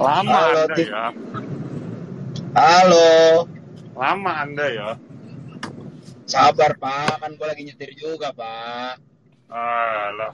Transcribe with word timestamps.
Lama 0.00 0.32
Halo, 0.32 0.60
Anda 0.64 0.76
ya. 0.80 1.04
Halo. 2.56 3.08
Lama 3.92 4.32
Anda 4.40 4.66
ya. 4.72 4.90
Sabar, 6.24 6.72
Pak. 6.80 7.20
Kan 7.20 7.36
gue 7.36 7.44
lagi 7.44 7.62
nyetir 7.68 7.92
juga, 7.92 8.32
Pak. 8.32 8.96
Alah. 9.52 10.32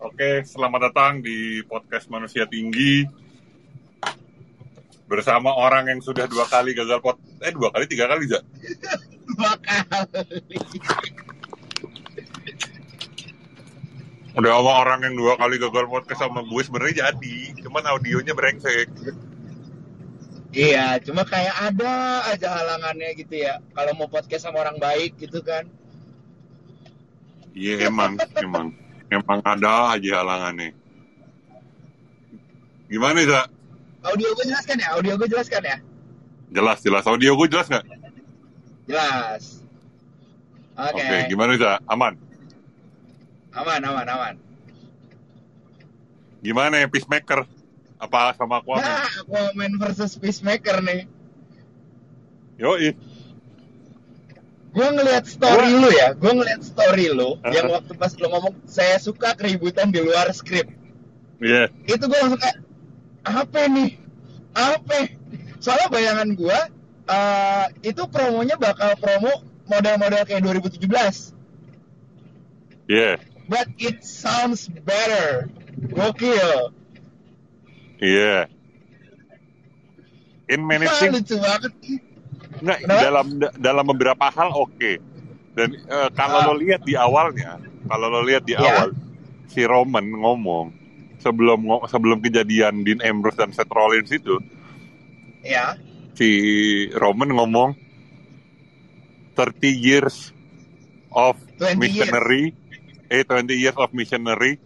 Oke, 0.00 0.40
selamat 0.48 0.88
datang 0.88 1.20
di 1.20 1.60
podcast 1.68 2.08
Manusia 2.08 2.48
Tinggi. 2.48 3.04
Bersama 5.04 5.52
orang 5.52 5.92
yang 5.92 6.00
sudah 6.00 6.24
dua 6.24 6.48
kali 6.48 6.72
gagal 6.72 6.98
pot 7.04 7.20
eh 7.44 7.52
dua 7.52 7.68
kali 7.70 7.84
tiga 7.84 8.08
kali 8.08 8.26
Za. 8.26 8.40
Dua 9.26 9.52
kali. 9.60 10.48
Udah 14.36 14.52
sama 14.52 14.72
orang 14.84 15.00
yang 15.00 15.14
dua 15.16 15.40
kali 15.40 15.56
gagal 15.56 15.88
podcast 15.88 16.20
sama 16.20 16.44
gue 16.44 16.60
sebenarnya 16.60 17.08
jadi, 17.08 17.36
cuman 17.64 17.88
audionya 17.88 18.36
brengsek. 18.36 18.92
Iya, 20.52 21.00
cuma 21.00 21.24
kayak 21.24 21.56
ada 21.72 22.20
aja 22.28 22.48
halangannya 22.52 23.16
gitu 23.16 23.40
ya. 23.40 23.64
Kalau 23.72 23.96
mau 23.96 24.12
podcast 24.12 24.44
sama 24.44 24.60
orang 24.60 24.76
baik 24.76 25.16
gitu 25.16 25.40
kan. 25.40 25.64
Iya 27.56 27.88
emang, 27.88 28.20
emang, 28.36 28.76
emang 29.08 29.40
ada 29.40 29.96
aja 29.96 30.20
halangannya. 30.20 30.76
Gimana 32.92 33.20
Za? 33.24 33.42
Audio 34.04 34.36
gue 34.36 34.44
jelaskan 34.52 34.76
ya? 34.84 34.88
Audio 35.00 35.12
gue 35.16 35.28
jelaskan 35.32 35.62
ya? 35.64 35.76
Jelas, 36.52 36.78
jelas. 36.84 37.04
Audio 37.08 37.32
gue 37.40 37.48
jelas 37.48 37.66
nggak? 37.72 37.84
Jelas. 38.84 39.64
Oke. 40.76 41.00
Oke, 41.00 41.16
gimana 41.32 41.56
Za? 41.56 41.80
Aman? 41.88 42.25
Aman, 43.56 43.80
aman, 43.80 44.06
aman. 44.06 44.34
Gimana 46.44 46.84
ya 46.84 46.86
Peacemaker? 46.92 47.48
Apa 47.96 48.36
sama 48.36 48.60
Aquaman? 48.60 48.84
Nah, 48.84 49.08
Aquaman 49.24 49.72
versus 49.80 50.20
Peacemaker 50.20 50.84
nih. 50.84 51.08
Yoi. 52.60 52.92
Gue 54.76 54.88
ngeliat 54.92 55.24
story 55.24 55.72
lu 55.72 55.88
ya, 55.88 56.12
gue 56.12 56.32
ngeliat 56.36 56.60
story 56.60 57.08
lu 57.08 57.40
yang 57.48 57.72
waktu 57.72 57.96
pas 57.96 58.12
lu 58.12 58.28
ngomong 58.28 58.60
saya 58.68 59.00
suka 59.00 59.32
keributan 59.32 59.88
di 59.88 60.04
luar 60.04 60.28
skrip. 60.36 60.68
Iya. 61.40 61.72
Itu 61.88 62.04
gue 62.04 62.18
langsung 62.20 62.36
kayak 62.36 62.60
apa 63.24 63.60
nih? 63.72 63.96
Apa? 64.52 65.16
Soalnya 65.64 65.88
bayangan 65.88 66.28
gue 66.36 66.58
eh, 67.08 67.66
itu 67.88 68.04
promonya 68.04 68.60
bakal 68.60 68.92
promo 69.00 69.32
model-model 69.64 70.28
kayak 70.28 70.44
2017. 70.44 71.32
Iya. 72.92 73.16
But 73.46 73.70
it 73.78 74.02
sounds 74.02 74.66
better. 74.66 75.46
Gokil. 75.94 76.74
Iya. 77.98 78.50
In 80.46 80.62
many 80.62 80.86
Wah, 80.86 80.94
things, 80.98 81.14
lucu 81.22 81.36
banget. 81.38 81.72
Kenapa? 82.56 82.86
dalam 82.88 83.26
dalam 83.58 83.84
beberapa 83.86 84.26
hal 84.30 84.50
oke. 84.50 84.92
Dan 85.56 85.72
eh, 85.74 86.08
kalau 86.12 86.38
Ah. 86.42 86.46
lo 86.50 86.54
lihat 86.58 86.84
di 86.84 86.94
awalnya, 86.94 87.58
kalau 87.86 88.06
lo 88.10 88.20
lihat 88.22 88.44
di 88.44 88.54
Iya. 88.54 88.62
awal, 88.62 88.88
si 89.48 89.62
Roman 89.64 90.04
ngomong 90.04 90.70
sebelum 91.18 91.64
sebelum 91.88 92.18
kejadian 92.20 92.84
Dean 92.84 93.00
Ambrose 93.02 93.40
dan 93.40 93.50
Seth 93.50 93.70
Rollins 93.72 94.10
itu, 94.12 94.36
Ya. 95.42 95.74
si 96.14 96.28
Roman 96.92 97.32
ngomong 97.32 97.70
30 99.34 99.72
years 99.72 100.32
of 101.10 101.36
20 101.58 101.88
years. 101.88 102.12
Missionary, 103.08 103.22
eh 103.22 103.24
20 103.24 103.54
years 103.54 103.76
of 103.78 103.90
missionary. 103.92 104.58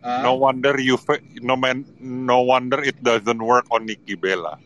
Ah. 0.00 0.24
No 0.24 0.40
wonder 0.40 0.80
you 0.80 0.96
no 1.44 1.60
man 1.60 1.84
no 2.00 2.40
wonder 2.40 2.80
it 2.80 2.96
doesn't 3.04 3.42
work 3.42 3.68
on 3.68 3.84
Nikki 3.84 4.16
Bella. 4.16 4.56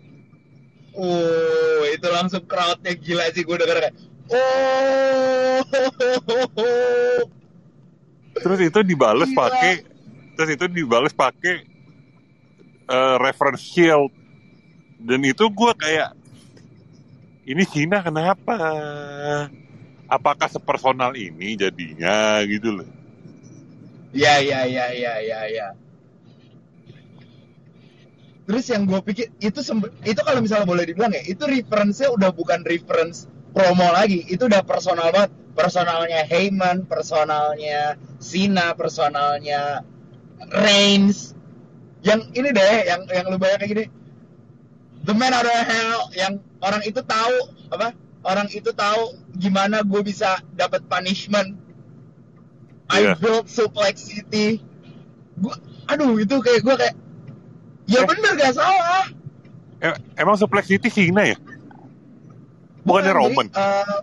Oh, 0.94 1.82
itu 1.90 2.06
langsung 2.06 2.46
crowdnya 2.46 2.94
gila 2.94 3.26
sih 3.34 3.42
gue 3.42 3.56
denger 3.58 3.78
kayak 3.82 3.96
Oh, 4.24 5.60
Terus 8.34 8.60
itu 8.62 8.80
dibales 8.86 9.28
pakai 9.34 9.84
terus 10.38 10.50
itu 10.54 10.64
dibales 10.70 11.12
pakai 11.12 11.66
eh, 12.88 13.16
reference 13.18 13.60
shield. 13.60 14.14
Dan 15.02 15.20
itu 15.26 15.44
gue 15.50 15.72
kayak 15.76 16.14
ini 17.44 17.66
Cina 17.68 18.00
kenapa? 18.00 18.56
Apakah 20.04 20.48
sepersonal 20.52 21.16
ini 21.16 21.56
jadinya 21.56 22.38
gitu 22.44 22.82
loh. 22.82 22.88
ya 24.14 24.38
ya 24.38 24.62
ya 24.68 24.94
ya 24.94 25.14
ya 25.18 25.40
ya. 25.50 25.68
Terus 28.44 28.64
yang 28.68 28.84
gue 28.84 29.00
pikir 29.00 29.32
itu 29.40 29.60
itu 30.04 30.20
kalau 30.20 30.40
misalnya 30.44 30.68
boleh 30.68 30.84
dibilang 30.84 31.16
ya, 31.16 31.24
itu 31.24 31.40
reference-nya 31.48 32.12
udah 32.12 32.30
bukan 32.36 32.60
reference 32.62 33.24
promo 33.56 33.88
lagi, 33.88 34.20
itu 34.28 34.44
udah 34.44 34.60
personal 34.62 35.08
banget. 35.08 35.32
Personalnya 35.54 36.26
Heyman, 36.26 36.84
personalnya 36.84 37.96
Cena, 38.20 38.74
personalnya 38.76 39.86
Reigns. 40.50 41.32
Yang 42.04 42.20
ini 42.36 42.48
deh, 42.52 42.76
yang 42.84 43.02
yang 43.08 43.24
lu 43.32 43.40
bayang 43.40 43.62
kayak 43.62 43.70
gini. 43.72 43.84
The 45.04 45.14
man 45.16 45.32
out 45.32 45.48
of 45.48 45.64
hell 45.64 46.00
yang 46.12 46.42
orang 46.60 46.82
itu 46.84 47.00
tahu 47.00 47.36
apa? 47.72 47.96
Orang 48.24 48.48
itu 48.48 48.72
tahu 48.72 49.02
gimana 49.34 49.80
gue 49.80 50.00
bisa 50.00 50.40
dapat 50.52 50.80
punishment. 50.84 51.60
I 52.86 53.00
Iya. 53.02 53.12
built 53.16 53.46
Suplex 53.46 54.00
City. 54.02 54.60
Gua, 55.36 55.52
aduh 55.86 56.16
itu 56.16 56.32
kayak 56.38 56.60
gue 56.60 56.74
kayak 56.74 56.94
ya 57.84 58.00
Eh. 58.00 58.04
bener 58.04 58.32
gak 58.34 58.54
salah. 58.54 59.04
Eh, 59.78 59.92
emang 60.16 60.34
Suplex 60.34 60.64
City 60.66 60.88
Cina 60.88 61.24
ya? 61.26 61.36
Bukannya 62.82 63.12
Bukan, 63.12 63.20
Roman? 63.22 63.46
jadi, 63.48 63.60
eh, 63.60 63.98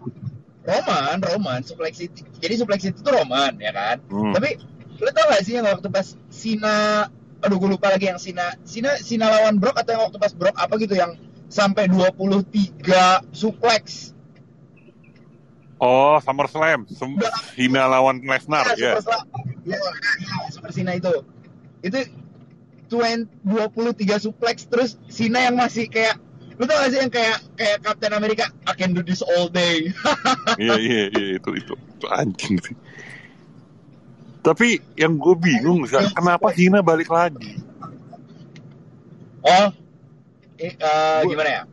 Roman, 0.61 1.17
Roman, 1.19 1.59
Suplex 1.61 1.93
City. 1.97 2.21
Jadi 2.37 2.53
Suplex 2.57 2.79
City 2.83 2.97
itu 2.97 3.09
Roman 3.09 3.57
ya 3.57 3.69
kan. 3.71 3.97
Hmm. 4.07 4.33
Tapi 4.33 4.57
lu 4.97 5.09
tau 5.09 5.25
gak 5.27 5.41
sih 5.41 5.57
yang 5.57 5.65
waktu 5.65 5.89
pas 5.89 6.13
Sina 6.29 7.09
aduh 7.41 7.57
gue 7.57 7.69
lupa 7.71 7.89
lagi 7.89 8.05
yang 8.05 8.21
Sina 8.21 8.53
Sina 8.61 8.93
Sina 8.97 9.25
lawan 9.27 9.57
Brock 9.57 9.73
atau 9.75 9.97
yang 9.97 10.03
waktu 10.05 10.17
pas 10.17 10.29
Brock 10.29 10.53
apa 10.53 10.77
gitu 10.77 10.93
yang 10.93 11.17
sampai 11.51 11.91
23 11.91 13.27
suplex 13.35 14.15
Oh, 15.81 16.21
SummerSlam. 16.21 16.85
Sem- 16.93 17.17
Udah. 17.17 17.33
Hina 17.57 17.89
lawan 17.89 18.21
Lesnar, 18.21 18.77
ya, 18.77 19.01
ya. 19.65 19.77
Super 20.53 20.69
Sina 20.69 20.93
itu 20.93 21.09
itu 21.81 22.05
20, 22.85 23.25
23 23.41 24.21
suplex 24.21 24.69
terus 24.69 25.01
Sina 25.09 25.41
yang 25.41 25.57
masih 25.57 25.89
kayak 25.89 26.21
lu 26.61 26.69
tau 26.69 26.77
gak 26.85 26.93
sih 26.93 27.01
yang 27.01 27.09
kayak 27.09 27.41
kayak 27.57 27.81
Captain 27.81 28.13
America 28.13 28.45
I 28.69 28.77
can 28.77 28.93
do 28.93 29.01
this 29.01 29.25
all 29.25 29.49
day 29.49 29.89
Iya, 30.61 30.77
iya, 30.77 31.03
iya, 31.09 31.27
itu, 31.41 31.49
itu, 31.57 31.73
itu 31.73 32.05
anjing 32.13 32.61
sih. 32.61 32.77
Tapi 34.45 34.77
yang 34.93 35.17
gue 35.17 35.33
bingung, 35.33 35.81
kenapa 35.89 36.53
Hina 36.53 36.85
balik 36.85 37.09
lagi? 37.09 37.57
oh 39.41 39.73
eh, 40.63 41.19
Gua- 41.19 41.29
gimana 41.29 41.49
ya? 41.51 41.63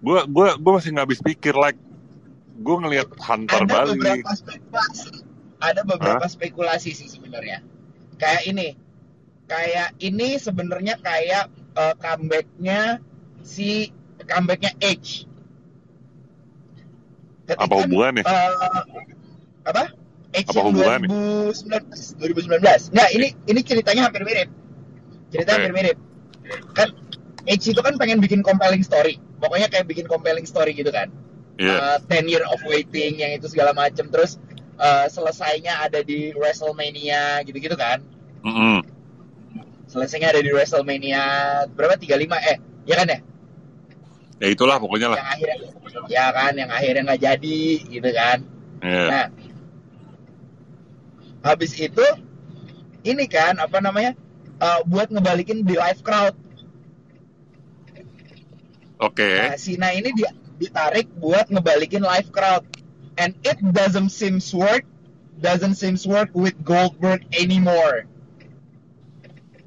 Gue 0.00 0.20
gue 0.24 0.48
gue 0.56 0.72
masih 0.72 0.90
nggak 0.90 1.06
habis 1.06 1.20
pikir, 1.20 1.52
like, 1.52 1.76
gue 2.56 2.76
ngelihat 2.78 3.08
Hunter 3.18 3.60
ada 3.60 3.68
balik. 3.68 4.00
beberapa 4.22 4.32
spekulasi. 4.32 5.10
Ada 5.60 5.80
beberapa 5.84 6.26
spekulasi 6.26 6.90
sih 6.90 7.08
sebenarnya. 7.08 7.60
Kayak 8.16 8.42
ini. 8.46 8.68
Kayak 9.44 9.92
ini 9.98 10.36
sebenarnya 10.36 10.96
kayak 10.96 11.44
eh, 11.74 11.94
comebacknya 11.96 13.02
si 13.42 13.92
comebacknya 14.20 14.72
Edge. 14.78 15.26
Ketika, 17.44 17.66
Apa 17.66 17.74
hubungannya? 17.82 18.22
eh, 18.22 18.50
apa? 19.64 19.84
Edge 20.30 20.48
Apa 20.48 20.60
hubungannya? 20.62 21.08
2019 21.10 22.22
2019 22.22 22.94
nggak 22.94 23.08
ini 23.10 23.26
ini 23.44 23.60
ceritanya 23.60 24.06
hampir 24.06 24.22
mirip. 24.22 24.48
Ceritanya 25.28 25.50
Oke. 25.52 25.64
hampir 25.66 25.74
mirip. 25.74 25.96
Kan 26.72 26.88
Edge 27.48 27.72
itu 27.72 27.80
kan 27.80 27.96
pengen 27.96 28.20
bikin 28.20 28.40
compelling 28.44 28.84
story. 28.84 29.16
Pokoknya 29.40 29.68
kayak 29.72 29.88
bikin 29.88 30.04
compelling 30.10 30.44
story 30.44 30.76
gitu 30.76 30.92
kan. 30.92 31.08
Iya, 31.60 32.00
uh, 32.00 32.08
10 32.08 32.24
year 32.28 32.44
of 32.48 32.60
waiting 32.64 33.20
yang 33.20 33.36
itu 33.36 33.48
segala 33.48 33.76
macem. 33.76 34.08
Terus 34.08 34.40
uh, 34.80 35.06
selesainya 35.08 35.84
ada 35.84 36.00
di 36.00 36.32
WrestleMania 36.36 37.44
gitu-gitu 37.44 37.76
kan. 37.76 38.00
Mm-mm. 38.40 38.80
selesainya 39.84 40.32
ada 40.32 40.40
di 40.40 40.48
WrestleMania 40.48 41.22
berapa? 41.76 41.98
35 41.98 42.08
eh 42.46 42.56
ya 42.88 42.94
kan 42.96 43.06
ya? 43.10 43.18
Ya 44.40 44.48
itulah 44.48 44.80
pokoknya 44.80 45.12
lah. 45.12 45.18
yang 45.20 45.28
akhirnya 45.28 45.56
ya 46.08 46.26
kan 46.32 46.52
yang 46.56 46.70
akhirnya 46.72 47.02
nggak 47.04 47.20
jadi 47.20 47.62
gitu 47.84 48.10
kan. 48.16 48.38
Iya. 48.80 49.04
nah 49.12 49.26
habis 51.44 51.76
itu 51.76 52.06
ini 53.04 53.24
kan 53.28 53.60
apa 53.60 53.80
namanya 53.80 54.16
uh, 54.60 54.80
buat 54.88 55.08
ngebalikin 55.12 55.64
di 55.64 55.76
live 55.76 56.00
crowd 56.04 56.32
Oke, 59.00 59.24
Nah, 59.24 59.56
Sina 59.56 59.96
ini 59.96 60.12
dia 60.12 60.28
ditarik 60.60 61.08
buat 61.16 61.48
ngebalikin 61.48 62.04
live 62.04 62.28
crowd. 62.28 62.68
And 63.16 63.32
it 63.44 63.56
doesn't 63.60 64.12
seems 64.12 64.52
work, 64.52 64.84
doesn't 65.40 65.80
seems 65.80 66.04
work 66.04 66.32
with 66.36 66.56
Goldberg 66.64 67.24
anymore. 67.32 68.08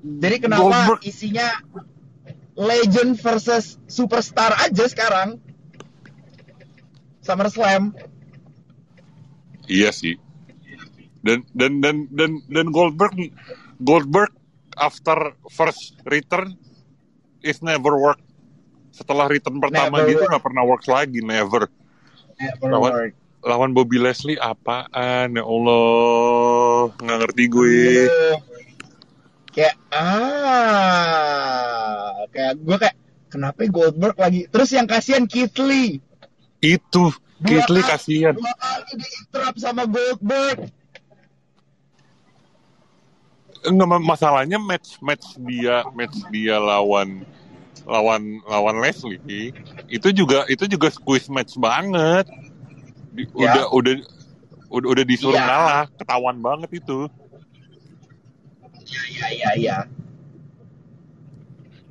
Jadi 0.02 0.36
kenapa 0.42 0.62
Goldberg. 0.62 1.02
isinya 1.06 1.50
legend 2.54 3.18
versus 3.22 3.82
superstar 3.90 4.54
aja 4.58 4.86
sekarang. 4.86 5.42
SummerSlam. 7.26 7.94
Iya 9.66 9.94
sih. 9.96 10.18
Dan 11.24 11.48
dan 11.56 11.80
dan 11.80 12.12
dan 12.12 12.32
dan 12.52 12.68
Goldberg 12.70 13.16
Goldberg 13.80 14.34
after 14.76 15.38
first 15.54 16.00
return 16.04 16.58
is 17.40 17.64
never 17.64 17.96
work. 17.96 18.23
Setelah 18.94 19.26
return 19.26 19.58
pertama 19.58 19.98
Never 20.00 20.10
gitu 20.14 20.24
nggak 20.24 20.44
pernah 20.44 20.62
works 20.62 20.86
lagi, 20.86 21.20
never. 21.20 21.66
Never 22.38 22.70
Lawan- 22.70 22.94
work. 22.94 23.14
Lawan 23.44 23.76
Bobby 23.76 24.00
Leslie 24.00 24.40
apaan 24.40 25.36
ya 25.36 25.44
Allah 25.44 26.94
nggak 26.96 27.18
ngerti 27.26 27.44
gue. 27.52 28.08
Aduh. 28.08 28.38
Kayak 29.52 29.76
ah, 30.74 31.20
kayak 32.32 32.54
gue 32.58 32.78
kayak 32.80 32.96
kenapa 33.28 33.68
Goldberg 33.68 34.16
lagi? 34.16 34.48
Terus 34.48 34.70
yang 34.72 34.88
kasihan 34.88 35.28
Keith 35.28 35.60
Lee. 35.60 36.00
Itu 36.58 37.12
Dua 37.12 37.44
Keith 37.44 37.68
Lee 37.68 37.84
kasihan. 37.84 38.32
Dua 38.32 38.54
kali 38.56 38.96
di 38.96 39.08
interrupt 39.12 39.60
sama 39.60 39.84
Goldberg. 39.86 40.72
Enggak 43.64 43.88
ma- 43.88 44.08
masalahnya 44.16 44.60
match 44.60 45.00
match 45.00 45.36
dia 45.40 45.88
match 45.92 46.16
dia 46.32 46.60
lawan 46.60 47.24
lawan 47.84 48.40
lawan 48.48 48.80
Leslie 48.80 49.52
itu 49.88 50.08
juga 50.12 50.48
itu 50.48 50.64
juga 50.66 50.88
squeeze 50.88 51.28
match 51.28 51.60
banget. 51.60 52.28
Di- 53.12 53.28
Ya. 53.36 53.54
Udah 53.54 53.66
udah 53.72 53.94
udah 54.74 54.88
udah 54.90 55.04
disuruh 55.06 55.38
Iya. 55.38 55.46
ngalah, 55.46 55.84
ketahuan 55.94 56.38
banget 56.40 56.82
itu. 56.82 57.06
Iya 59.14 59.28
iya 59.30 59.50
iya. 59.56 59.78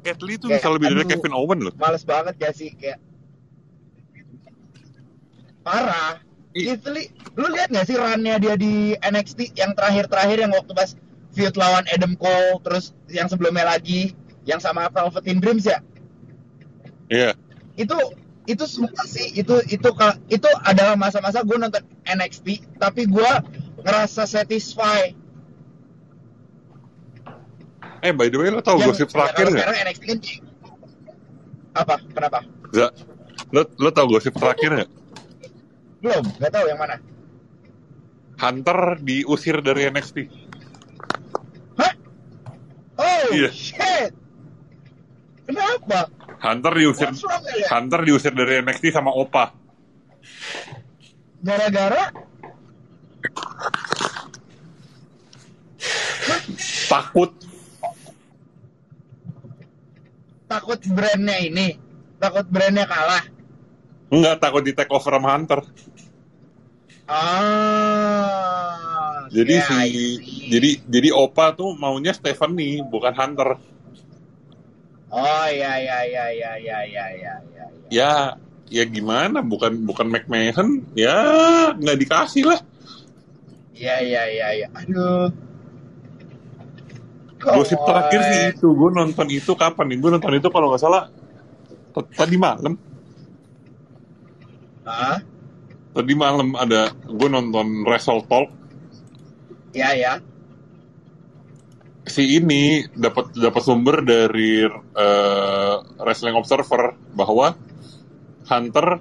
Cat 0.02 0.18
Lee 0.18 0.34
tuh 0.34 0.50
bisa 0.50 0.66
lebih 0.66 0.90
dari. 0.90 1.06
Kevin 1.06 1.30
Owen 1.32 1.58
loh. 1.62 1.74
Males 1.78 2.02
banget 2.02 2.34
gak 2.34 2.54
sih 2.58 2.74
kayak 2.74 2.98
parah. 5.62 6.18
Keith 6.52 6.84
Lee, 6.90 7.08
lu 7.32 7.48
lihat 7.48 7.70
gak 7.72 7.86
sih 7.86 7.96
runnya 7.96 8.36
dia 8.36 8.58
di 8.58 8.92
NXT 8.98 9.56
yang 9.56 9.72
terakhir-terakhir 9.72 10.42
yang 10.42 10.52
waktu 10.52 10.72
pas 10.74 10.90
feud 11.32 11.54
lawan 11.56 11.86
Adam 11.88 12.12
Cole, 12.18 12.60
terus 12.60 12.92
yang 13.08 13.24
sebelumnya 13.24 13.64
lagi 13.64 14.12
yang 14.44 14.58
sama 14.58 14.88
Velveteen 14.88 15.38
Dreams 15.38 15.64
ya? 15.64 15.78
Iya. 17.06 17.36
itu 17.74 17.94
itu 18.42 18.64
semua 18.66 19.04
sih 19.04 19.32
itu 19.32 19.54
itu 19.66 19.88
itu 20.26 20.48
adalah 20.60 20.92
masa-masa 20.92 21.40
gue 21.40 21.54
nonton 21.54 21.80
NXT 22.02 22.76
tapi 22.76 23.06
gue 23.06 23.30
ngerasa 23.78 24.24
satisfy 24.24 25.14
Eh 28.02 28.10
by 28.10 28.26
the 28.26 28.36
way 28.36 28.50
lo 28.50 28.58
tau 28.58 28.76
Yang- 28.76 28.88
gosip 28.92 29.08
terakhir 29.08 29.46
nggak? 29.46 29.62
sekarang 29.62 29.76
NXT 29.80 30.02
kan 30.04 30.18
apa 31.72 31.94
kenapa 32.10 32.38
Za, 32.68 32.86
lo 33.50 33.62
lo 33.78 33.90
tau 33.90 34.06
gosip 34.06 34.34
terakhir 34.34 34.70
nggak? 34.74 34.90
belum 36.02 36.24
nggak 36.34 36.50
tahu 36.50 36.66
yang 36.66 36.76
mana 36.76 36.96
Hunter 38.34 38.98
diusir 38.98 39.62
dari 39.62 39.86
NXT. 39.86 40.26
hah 41.78 41.92
oh 42.98 43.26
Iya. 43.30 43.50
shit 43.54 44.12
kenapa 45.46 46.10
Hunter 46.42 46.72
diusir 46.74 47.10
wrong 47.10 47.44
it? 47.54 47.66
Hunter 47.70 48.00
diusir 48.02 48.32
dari 48.34 48.62
NXT 48.62 48.84
sama 48.94 49.10
Opa. 49.14 49.54
gara-gara 51.42 52.10
Takut 56.86 57.32
takut 60.46 60.80
brandnya 60.92 61.36
ini 61.40 61.80
takut 62.20 62.44
brandnya 62.52 62.84
kalah 62.84 63.24
Enggak 64.12 64.44
takut 64.44 64.60
di 64.60 64.76
take 64.76 64.92
over 64.92 65.16
sama 65.16 65.32
Hunter. 65.32 65.64
ah 67.08 69.24
Jadi 69.32 69.56
yeah, 69.56 69.64
si 69.64 69.80
jadi 70.52 70.70
jadi 70.84 71.08
Opa 71.16 71.56
tuh 71.56 71.72
maunya 71.72 72.12
Stephanie 72.12 72.84
bukan 72.84 73.16
Hunter. 73.16 73.56
Oh 75.12 75.44
iya 75.44 75.76
iya 75.76 75.98
iya 76.08 76.24
iya 76.32 76.52
iya 76.56 76.78
iya 76.88 77.04
iya. 77.12 77.34
Ya, 77.52 77.64
ya 77.92 78.12
ya 78.72 78.84
gimana 78.88 79.44
bukan 79.44 79.84
bukan 79.84 80.08
McMahon 80.08 80.80
ya 80.96 81.16
nggak 81.76 81.98
dikasih 82.00 82.48
lah. 82.48 82.60
Iya 83.76 83.96
iya 84.00 84.22
iya 84.32 84.48
iya. 84.56 84.68
Aduh. 84.72 85.28
Gosip 87.42 87.76
terakhir 87.82 88.20
sih 88.22 88.40
itu, 88.54 88.70
gue 88.70 88.90
nonton 88.94 89.26
itu 89.28 89.52
kapan 89.58 89.92
nih? 89.92 89.98
Gue 89.98 90.10
nonton 90.14 90.32
itu 90.38 90.48
kalau 90.48 90.72
nggak 90.72 90.80
salah 90.80 91.10
tadi 92.16 92.36
malam. 92.40 92.78
Hah? 94.88 95.18
Tadi 95.92 96.12
malam 96.16 96.56
ada 96.56 96.88
gue 97.04 97.28
nonton 97.28 97.84
Wrestle 97.84 98.24
Talk. 98.24 98.48
ya 99.76 99.92
ya 99.92 100.16
si 102.02 102.42
ini 102.42 102.82
dapat 102.98 103.30
dapat 103.38 103.62
sumber 103.62 104.02
dari 104.02 104.66
eh, 104.72 105.76
Wrestling 106.02 106.34
Observer 106.34 106.98
bahwa 107.14 107.54
Hunter 108.50 108.98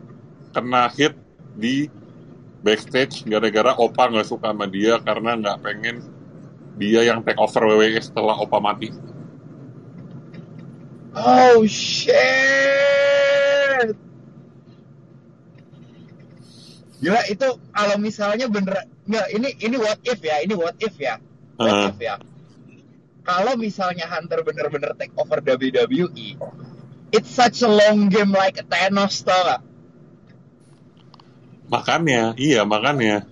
kena 0.53 0.85
hit 0.93 1.17
di 1.57 1.89
backstage 2.61 3.25
gara-gara 3.25 3.73
Opa 3.73 4.05
nggak 4.13 4.27
suka 4.29 4.53
sama 4.53 4.69
dia 4.69 5.01
karena 5.01 5.33
nggak 5.33 5.57
pengen 5.65 6.05
dia 6.77 7.01
yang 7.03 7.25
take 7.25 7.41
over 7.41 7.65
WWE 7.73 7.97
setelah 7.99 8.37
Opa 8.37 8.61
mati. 8.61 8.93
Oh 11.11 11.65
shit. 11.67 12.13
Gila 17.01 17.21
itu 17.27 17.47
kalau 17.73 17.97
misalnya 17.97 18.45
bener 18.45 18.85
nggak 19.09 19.27
ini 19.33 19.49
ini 19.57 19.75
what 19.81 19.97
if 20.05 20.21
ya 20.21 20.37
ini 20.45 20.53
what 20.53 20.77
if 20.77 20.93
ya 21.01 21.17
what 21.57 21.73
Heeh. 21.73 21.89
if 21.89 21.97
ya 21.97 22.15
kalau 23.21 23.53
misalnya 23.55 24.09
Hunter 24.09 24.41
bener-bener 24.41 24.97
take 24.97 25.13
over 25.17 25.39
WWE 25.41 26.39
it's 27.11 27.31
such 27.31 27.61
a 27.61 27.69
long 27.69 28.09
game 28.09 28.31
like 28.33 28.57
a 28.57 28.65
Thanos 28.65 29.21
tau 29.21 29.41
gak? 29.45 29.61
makanya, 31.71 32.35
iya 32.35 32.67
makanya. 32.67 33.23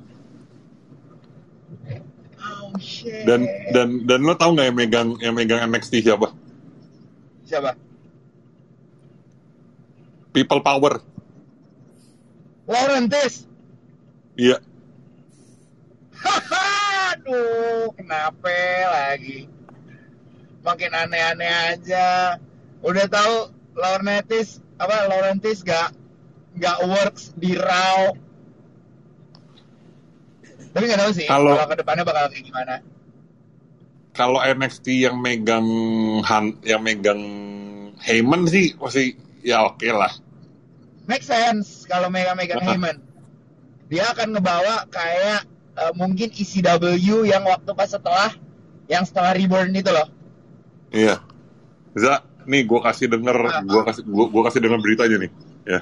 Oh 2.40 2.72
shit. 2.80 3.28
Dan 3.28 3.44
dan 3.76 4.08
dan 4.08 4.24
lo 4.24 4.40
tau 4.40 4.56
nggak 4.56 4.68
yang 4.72 4.78
megang 4.80 5.10
yang 5.20 5.36
megang 5.36 5.60
NXT 5.68 6.08
siapa? 6.08 6.32
siapa? 7.50 7.74
People 10.30 10.62
Power. 10.62 11.02
Laurentis. 12.70 13.50
Iya. 14.38 14.62
Aduh, 17.10 17.90
kenapa 17.98 18.54
lagi? 18.94 19.50
Makin 20.64 20.92
aneh-aneh 20.92 21.52
aja. 21.76 22.38
Udah 22.84 23.06
tahu 23.08 23.36
Laurentis 23.76 24.60
apa 24.80 25.08
Laurentis 25.08 25.64
gak 25.64 25.96
gak 26.60 26.80
works 26.88 27.32
di 27.36 27.56
Raw. 27.56 28.16
Tapi 30.70 30.84
nggak 30.86 31.02
tahu 31.02 31.12
sih 31.16 31.28
Kalau- 31.28 31.58
ke 31.66 31.76
depannya 31.80 32.04
bakal 32.06 32.30
kayak 32.30 32.46
gimana. 32.46 32.76
Kalau 34.14 34.44
NXT 34.44 35.08
yang 35.08 35.16
megang 35.22 35.64
Han, 36.28 36.60
yang 36.68 36.84
megang 36.84 37.22
Heyman 38.04 38.48
sih 38.48 38.76
masih 38.76 39.16
ya 39.44 39.64
oke 39.64 39.88
lah. 39.92 40.12
Make 41.08 41.24
sense 41.24 41.88
kalau 41.88 42.12
Mega 42.12 42.36
Megan 42.36 42.60
Apa? 42.60 42.76
Heyman. 42.76 42.98
Dia 43.88 44.12
akan 44.14 44.36
ngebawa 44.36 44.86
kayak 44.92 45.48
eh, 45.80 45.94
mungkin 45.96 46.30
ECW 46.30 47.26
yang 47.26 47.48
waktu 47.48 47.72
pas 47.74 47.90
setelah 47.90 48.36
yang 48.92 49.08
setelah 49.08 49.34
Reborn 49.34 49.72
itu 49.74 49.90
loh. 49.90 50.06
Iya. 50.90 51.22
Za, 51.98 52.24
nih 52.46 52.66
gue 52.66 52.80
kasih 52.82 53.08
denger, 53.10 53.38
gue 53.66 53.82
kasih 53.86 54.04
gua, 54.10 54.26
gua 54.30 54.44
kasih 54.50 54.62
denger 54.62 54.80
beritanya 54.82 55.18
nih. 55.26 55.32
Ya. 55.66 55.80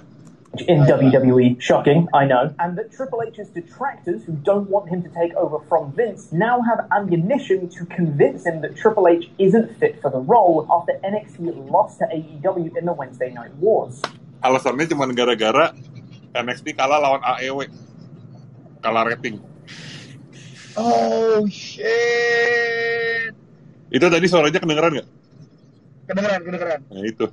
in 0.67 0.79
WWE. 0.89 1.61
Shocking, 1.61 2.07
I 2.13 2.25
know. 2.25 2.53
And 2.59 2.77
that 2.77 2.91
Triple 2.91 3.21
H's 3.21 3.49
detractors, 3.49 4.23
who 4.23 4.33
don't 4.33 4.69
want 4.69 4.89
him 4.89 5.03
to 5.03 5.09
take 5.09 5.33
over 5.35 5.59
from 5.67 5.91
Vince, 5.93 6.31
now 6.31 6.61
have 6.61 6.87
ammunition 6.91 7.69
to 7.69 7.85
convince 7.85 8.45
him 8.45 8.61
that 8.61 8.75
Triple 8.75 9.07
H 9.07 9.29
isn't 9.37 9.77
fit 9.77 10.01
for 10.01 10.09
the 10.09 10.19
role 10.19 10.65
after 10.71 10.93
NXT 11.03 11.69
lost 11.69 11.99
to 11.99 12.05
AEW 12.05 12.75
in 12.77 12.85
the 12.85 12.93
Wednesday 12.93 13.31
Night 13.33 13.53
Wars. 13.55 14.01
Alasannya 14.43 14.89
cuma 14.89 15.09
gara-gara 15.13 15.73
NXT 16.33 16.77
kalah 16.77 17.01
lawan 17.01 17.21
AEW. 17.21 17.69
Kalah 18.81 19.05
rating. 19.09 19.41
Oh 20.77 21.45
shit. 21.49 23.33
Itu 23.87 24.05
tadi 24.07 24.25
suaranya 24.27 24.59
kedengeran 24.59 24.91
nggak? 24.99 25.07
Kedengeran, 26.07 26.39
kedengeran. 26.43 26.79
Nah 26.91 27.03
itu. 27.03 27.25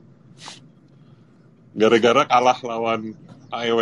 Gara-gara 1.74 2.22
kalah 2.24 2.58
lawan 2.62 3.00
AEW. 3.50 3.80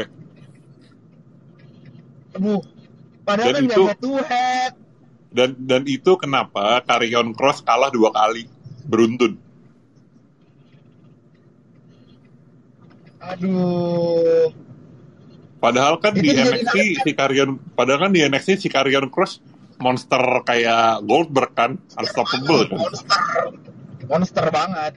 Aduh. 2.32 2.62
Padahal 3.22 3.52
Dan 3.52 3.56
kan 3.56 3.64
itu- 3.68 3.86
head 3.88 3.98
to 4.00 4.12
head. 4.24 4.72
Dan 5.32 5.50
dan 5.64 5.82
itu 5.88 6.12
kenapa 6.16 6.84
Karrion 6.84 7.32
Cross 7.32 7.64
kalah 7.64 7.88
dua 7.88 8.12
kali 8.12 8.44
beruntun. 8.84 9.40
Aduh. 13.22 14.50
Padahal 15.56 16.02
kan 16.02 16.10
Itu 16.18 16.26
di 16.26 16.34
NXT 16.34 16.76
si 17.06 17.10
Karrion, 17.14 17.54
padahal 17.78 18.10
kan 18.10 18.12
di 18.12 18.18
NXT 18.20 18.58
si 18.58 18.68
Karrion 18.68 19.06
Cross 19.06 19.38
monster 19.82 20.22
kayak 20.46 21.02
Goldberg 21.02 21.52
kan, 21.58 21.82
unstoppable 21.98 22.70
kan. 22.70 22.78
Monster. 22.78 23.42
Monster 24.06 24.46
banget. 24.54 24.92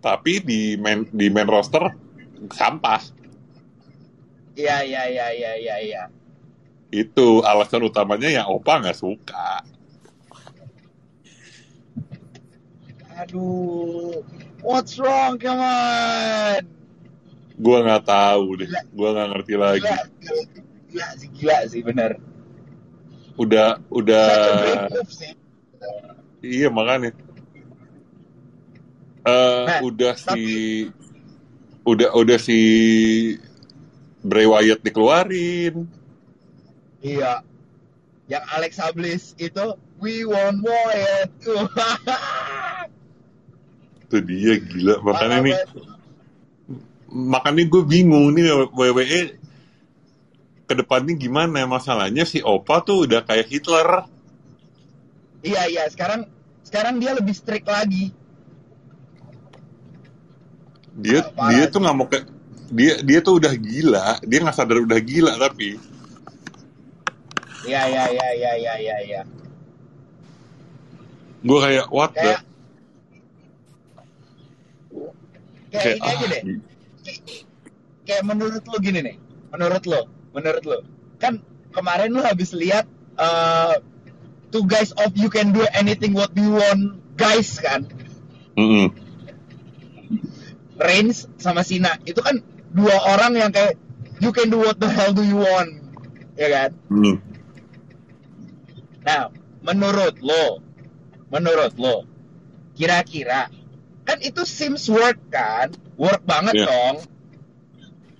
Tapi 0.00 0.32
di 0.40 0.80
main 0.80 1.04
di 1.12 1.28
main 1.28 1.44
roster 1.44 1.92
sampah. 2.48 3.02
Iya, 4.56 4.82
iya, 4.82 5.02
iya, 5.06 5.26
iya, 5.36 5.52
iya, 5.60 5.76
iya. 5.84 6.02
Itu 6.88 7.44
alasan 7.44 7.84
utamanya 7.84 8.32
ya 8.32 8.48
Opa 8.48 8.80
nggak 8.80 8.96
suka. 8.96 9.60
Aduh. 13.20 14.24
What's 14.62 14.98
wrong? 14.98 15.38
Come 15.38 15.62
on. 15.62 16.62
Gua 17.58 17.78
nggak 17.82 18.06
tahu 18.06 18.62
deh, 18.62 18.70
gua 18.94 19.08
nggak 19.14 19.28
ngerti 19.34 19.54
lagi. 19.58 19.82
Gila, 19.82 19.98
gila, 20.22 20.42
gila 20.90 21.08
sih, 21.18 21.28
gila 21.34 21.56
sih, 21.66 21.80
bener. 21.82 22.12
Udah 23.38 23.78
udah 23.88 24.26
iya 26.42 26.68
makanya. 26.68 27.14
Eh 29.22 29.64
Nah, 29.68 29.78
udah 29.86 30.14
si 30.18 30.42
udah 31.86 32.10
udah 32.18 32.38
si 32.42 32.58
Bray 34.26 34.44
Wyatt 34.50 34.82
dikeluarin. 34.82 35.86
Iya. 36.98 37.46
Yang 38.28 38.44
Alexa 38.52 38.92
Bliss 38.92 39.32
itu, 39.40 39.78
we 40.02 40.26
want 40.26 40.60
Wyatt. 40.60 41.32
Itu 44.08 44.24
dia 44.24 44.56
gila 44.56 45.04
makanya 45.04 45.36
nih 45.44 45.54
makanya 47.08 47.64
gue 47.68 47.82
bingung 47.84 48.32
nih 48.32 48.52
WWE 48.72 49.37
ke 50.68 50.74
depannya 50.76 51.16
gimana 51.16 51.64
masalahnya 51.64 52.28
si 52.28 52.44
Opa 52.44 52.84
tuh 52.84 53.08
udah 53.08 53.24
kayak 53.24 53.48
Hitler 53.48 54.04
Iya, 55.38 55.70
iya. 55.70 55.84
Sekarang 55.88 56.26
sekarang 56.66 56.98
dia 57.00 57.14
lebih 57.16 57.32
strict 57.32 57.64
lagi. 57.70 58.10
dia 60.98 61.22
Ah, 61.22 61.30
parah 61.30 61.50
dia 61.54 61.64
tuh 61.70 61.78
nggak 61.78 61.94
mau 61.94 62.10
ke 62.10 62.18
dia 62.74 62.98
dia 63.06 63.22
tuh 63.22 63.38
udah 63.38 63.54
gila 63.54 64.18
dia 64.26 64.38
nggak 64.42 64.56
sadar 64.58 64.82
udah 64.82 64.98
gila 64.98 65.32
tapi 65.38 65.78
Iya, 67.62 67.82
iya, 67.86 68.04
iya, 68.10 68.28
iya, 68.34 68.52
iya, 68.58 68.74
iya, 68.82 68.96
iya. 69.06 69.22
gue 71.38 71.58
kayak 71.62 71.86
what 71.94 72.10
the 72.18 72.34
Kayak 75.68 75.84
kayak 75.84 75.96
kayak 75.96 75.96
ini 76.00 76.08
aja 76.08 76.24
ah 76.24 76.28
deh. 76.32 76.42
Kayak 78.08 78.22
menurut 78.24 78.64
lo 78.64 78.76
gini 78.80 79.00
nih. 79.04 79.16
Menurut 79.52 79.84
lo, 79.84 80.00
menurut 80.38 80.62
lo. 80.62 80.78
Kan 81.18 81.42
kemarin 81.74 82.14
lo 82.14 82.22
habis 82.22 82.54
lihat 82.54 82.86
eh 83.18 83.74
two 84.48 84.62
guys 84.64 84.94
of 84.96 85.10
you 85.18 85.26
can 85.28 85.50
do 85.50 85.60
anything 85.74 86.14
what 86.14 86.30
you 86.32 86.54
want 86.54 87.02
guys 87.18 87.58
kan. 87.58 87.84
mm-mm. 88.54 88.90
Reigns 90.78 91.26
sama 91.42 91.66
Cena 91.66 91.98
itu 92.06 92.22
kan 92.22 92.38
dua 92.70 92.94
orang 93.10 93.34
yang 93.34 93.50
kayak 93.50 93.74
you 94.22 94.30
can 94.30 94.46
do 94.46 94.62
what 94.62 94.78
the 94.78 94.86
hell 94.86 95.10
do 95.10 95.26
you 95.26 95.38
want 95.38 95.82
ya 96.38 96.46
kan 96.50 96.70
Hmm. 96.86 97.18
nah 99.02 99.34
menurut 99.60 100.22
lo 100.22 100.62
menurut 101.28 101.74
lo 101.74 102.06
kira-kira 102.78 103.50
kan 104.06 104.18
itu 104.22 104.46
seems 104.46 104.86
work 104.86 105.18
kan 105.28 105.74
work 105.98 106.22
banget 106.22 106.62
Iya. 106.62 106.66
dong 106.70 106.96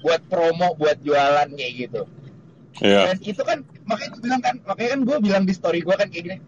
buat 0.03 0.21
promo 0.31 0.75
buat 0.79 0.99
jualan 1.03 1.49
kayak 1.55 1.73
gitu. 1.75 2.03
Ya 2.79 3.11
dan 3.11 3.19
itu 3.23 3.43
kan 3.43 3.67
makanya 3.89 4.11
gue 4.15 4.23
bilang 4.23 4.43
kan 4.43 4.55
makanya 4.63 4.91
kan 4.95 5.01
gue 5.03 5.17
bilang 5.19 5.45
di 5.49 5.55
story 5.55 5.83
gue 5.83 5.95
kan 5.95 6.09
kayak 6.11 6.25
gini. 6.25 6.39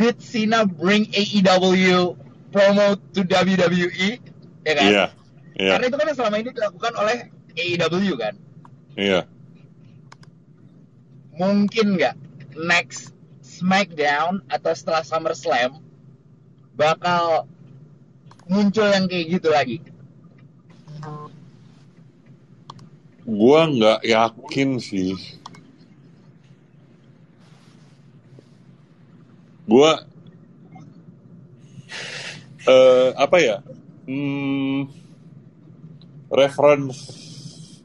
Did 0.00 0.18
Cena 0.18 0.66
bring 0.66 1.06
AEW 1.12 2.16
promo 2.50 2.86
to 3.14 3.22
WWE 3.22 4.08
ya 4.66 4.72
kan? 4.74 4.90
Iya. 4.90 5.06
Iya. 5.52 5.70
Karena 5.76 5.84
itu 5.86 5.96
kan 6.00 6.06
yang 6.10 6.18
selama 6.18 6.36
ini 6.40 6.50
dilakukan 6.50 6.92
oleh 6.96 7.16
AEW 7.54 8.14
kan. 8.18 8.34
iya. 8.96 9.28
Mungkin 11.32 11.96
nggak 11.96 12.16
next 12.56 13.12
SmackDown 13.40 14.42
atau 14.50 14.72
setelah 14.74 15.06
SummerSlam 15.06 15.80
bakal 16.74 17.46
muncul 18.48 18.88
yang 18.90 19.06
kayak 19.06 19.38
gitu 19.38 19.48
lagi. 19.52 19.78
Gue 23.22 23.60
nggak 23.78 24.00
yakin 24.06 24.70
sih. 24.82 25.14
Gue 29.66 29.90
eh 32.66 33.10
apa 33.14 33.36
ya? 33.38 33.56
Hmm, 34.06 34.90
reference 36.30 36.98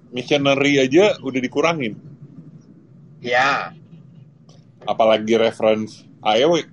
missionary 0.10 0.82
aja 0.82 1.18
udah 1.22 1.40
dikurangin. 1.42 1.94
Ya, 3.22 3.74
apalagi 4.88 5.36
reference 5.36 6.08
AEW 6.24 6.64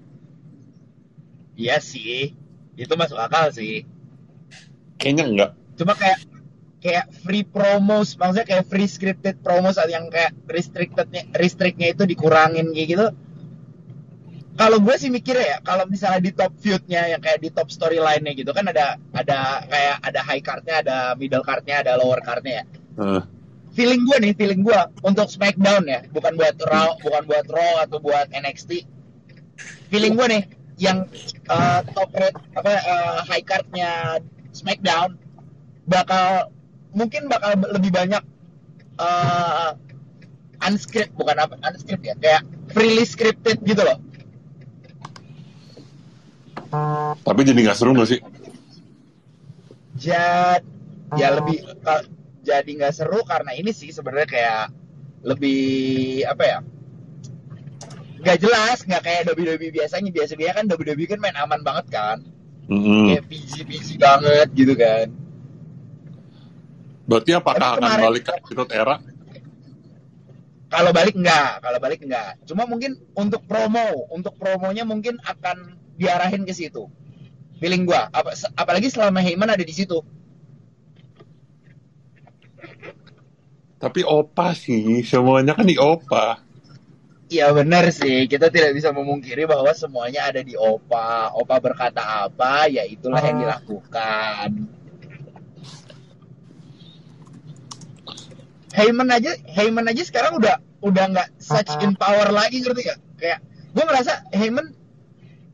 iya 1.59 1.83
sih. 1.83 2.30
Itu 2.78 2.94
masuk 2.94 3.18
akal 3.18 3.50
sih. 3.54 3.87
kayaknya 4.99 5.25
enggak 5.26 5.50
Cuma 5.75 5.92
kayak 5.99 6.23
kayak 6.84 7.08
free 7.24 7.48
promos, 7.48 8.12
maksudnya 8.20 8.44
kayak 8.44 8.68
free 8.68 8.84
scripted 8.84 9.40
promos 9.40 9.80
yang 9.88 10.12
kayak 10.12 10.36
restrictednya 10.44 11.32
restrictnya 11.32 11.96
itu 11.96 12.04
dikurangin 12.04 12.76
kayak 12.76 12.88
gitu. 12.92 13.06
Kalau 14.54 14.78
gue 14.78 14.94
sih 14.94 15.10
mikirnya 15.10 15.46
ya, 15.48 15.58
kalau 15.64 15.88
misalnya 15.88 16.20
di 16.22 16.30
top 16.30 16.52
feud-nya 16.60 17.10
yang 17.10 17.18
kayak 17.18 17.42
di 17.42 17.50
top 17.50 17.72
storyline-nya 17.72 18.38
gitu 18.38 18.54
kan 18.54 18.70
ada 18.70 19.00
ada 19.10 19.66
kayak 19.66 19.96
ada 20.04 20.20
high 20.22 20.44
card-nya, 20.44 20.74
ada 20.84 20.96
middle 21.18 21.42
card-nya, 21.42 21.82
ada 21.82 21.98
lower 21.98 22.22
card-nya 22.22 22.62
ya. 22.62 22.64
Eh, 23.00 23.22
Feeling 23.74 24.06
gue 24.06 24.16
nih, 24.22 24.32
feeling 24.38 24.62
gue 24.62 24.80
untuk 25.02 25.26
SmackDown 25.26 25.90
ya, 25.90 26.06
bukan 26.14 26.38
buat 26.38 26.54
Raw, 26.62 26.94
bukan 27.02 27.26
buat 27.26 27.46
Raw 27.50 27.82
atau 27.82 27.98
buat 27.98 28.30
NXT. 28.30 28.86
Feeling 29.90 30.14
gue 30.14 30.26
nih 30.30 30.42
yang 30.78 31.10
uh, 31.50 31.82
top 31.90 32.14
rate 32.14 32.38
apa 32.54 32.70
uh, 32.70 33.18
high 33.26 33.42
card-nya 33.42 34.22
SmackDown 34.54 35.18
bakal 35.90 36.53
mungkin 36.94 37.26
bakal 37.26 37.58
lebih 37.74 37.90
banyak 37.90 38.22
uh, 39.02 39.74
unscript 40.64 41.12
bukan 41.18 41.36
apa 41.36 41.54
unscript 41.66 42.06
ya 42.06 42.14
kayak 42.16 42.42
freely 42.70 43.04
scripted 43.04 43.60
gitu 43.66 43.82
loh. 43.82 43.98
Tapi 47.22 47.40
jadi 47.46 47.58
nggak 47.58 47.78
seru 47.78 47.94
nggak 47.94 48.10
sih? 48.10 48.20
Jad 49.98 50.62
ya 51.14 51.28
lebih 51.38 51.62
ka- 51.82 52.06
jadi 52.42 52.66
nggak 52.66 52.94
seru 52.94 53.22
karena 53.22 53.54
ini 53.54 53.70
sih 53.70 53.94
sebenarnya 53.94 54.26
kayak 54.30 54.64
lebih 55.22 55.62
apa 56.26 56.42
ya 56.42 56.58
nggak 58.24 58.38
jelas 58.40 58.78
nggak 58.86 59.02
kayak 59.02 59.20
WWE 59.34 59.70
biasanya. 59.70 60.10
Biasa 60.10 60.34
dia 60.34 60.50
kan 60.54 60.66
WWE 60.66 61.04
kan 61.06 61.18
main 61.22 61.36
aman 61.38 61.62
banget 61.62 61.86
kan. 61.90 62.18
Mm-mm. 62.64 63.12
kayak 63.12 63.28
PG 63.28 63.52
PG 63.68 63.88
banget 64.00 64.48
gitu 64.56 64.72
kan 64.72 65.12
berarti 67.04 67.30
apakah 67.37 67.61
Tapi 67.61 67.78
akan 67.78 67.82
kemarin- 67.84 68.04
balik 68.08 68.23
ke 68.25 68.32
Attitude 68.32 68.73
era? 68.73 68.96
Kalau 70.75 70.90
balik 70.90 71.14
enggak 71.14 71.50
kalau 71.62 71.78
balik 71.78 72.00
enggak. 72.02 72.34
Cuma 72.50 72.66
mungkin 72.66 72.99
untuk 73.14 73.46
promo 73.46 74.11
untuk 74.11 74.34
promonya 74.34 74.82
mungkin 74.82 75.23
akan 75.23 75.78
diarahin 75.94 76.42
ke 76.42 76.50
situ. 76.50 76.90
Feeling 77.62 77.87
gua. 77.87 78.11
Apa, 78.11 78.34
apalagi 78.58 78.90
selama 78.90 79.23
Heyman 79.23 79.54
ada 79.54 79.62
di 79.62 79.70
situ. 79.70 80.02
Tapi 83.78 84.00
Opa 84.02 84.56
sih 84.56 85.04
semuanya 85.04 85.54
kan 85.54 85.68
di 85.68 85.76
Opa. 85.78 86.40
Iya 87.28 87.52
benar 87.56 87.88
sih, 87.88 88.28
kita 88.28 88.52
tidak 88.52 88.76
bisa 88.76 88.92
memungkiri 88.92 89.49
bahwa 89.49 89.73
semuanya 89.76 90.28
ada 90.28 90.40
di 90.42 90.56
Opa. 90.56 91.32
Opa 91.37 91.56
berkata 91.61 92.26
apa, 92.28 92.66
ya 92.66 92.82
itulah 92.84 93.20
yang 93.23 93.40
dilakukan. 93.44 94.49
Heyman 98.74 99.08
aja, 99.14 99.38
Heyman 99.54 99.86
aja 99.86 100.02
sekarang 100.02 100.42
udah 100.42 100.58
udah 100.82 101.04
nggak 101.14 101.28
such 101.38 101.70
in 101.80 101.94
power 101.94 102.28
lagi 102.34 102.58
ngerti 102.60 102.90
gak? 102.90 102.98
Kayak 103.16 103.38
gue 103.70 103.84
ngerasa 103.86 104.12
Heyman 104.34 104.74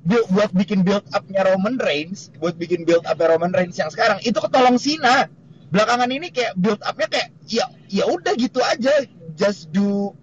bu- 0.09 0.29
buat 0.33 0.51
bikin 0.57 0.81
build 0.83 1.05
up-nya 1.13 1.45
Roman 1.45 1.77
Reigns, 1.77 2.33
buat 2.41 2.57
bikin 2.57 2.89
build 2.89 3.05
up 3.05 3.21
Roman 3.21 3.53
Reigns 3.53 3.77
yang 3.77 3.93
sekarang 3.93 4.25
itu 4.25 4.37
ketolong 4.41 4.81
Cena. 4.81 5.29
Belakangan 5.71 6.11
ini 6.11 6.33
kayak 6.33 6.57
build 6.57 6.81
up-nya 6.83 7.07
kayak 7.13 7.29
ya 7.47 7.69
ya 7.93 8.09
udah 8.09 8.33
gitu 8.35 8.59
aja, 8.65 9.05
just 9.37 9.69
do 9.71 10.17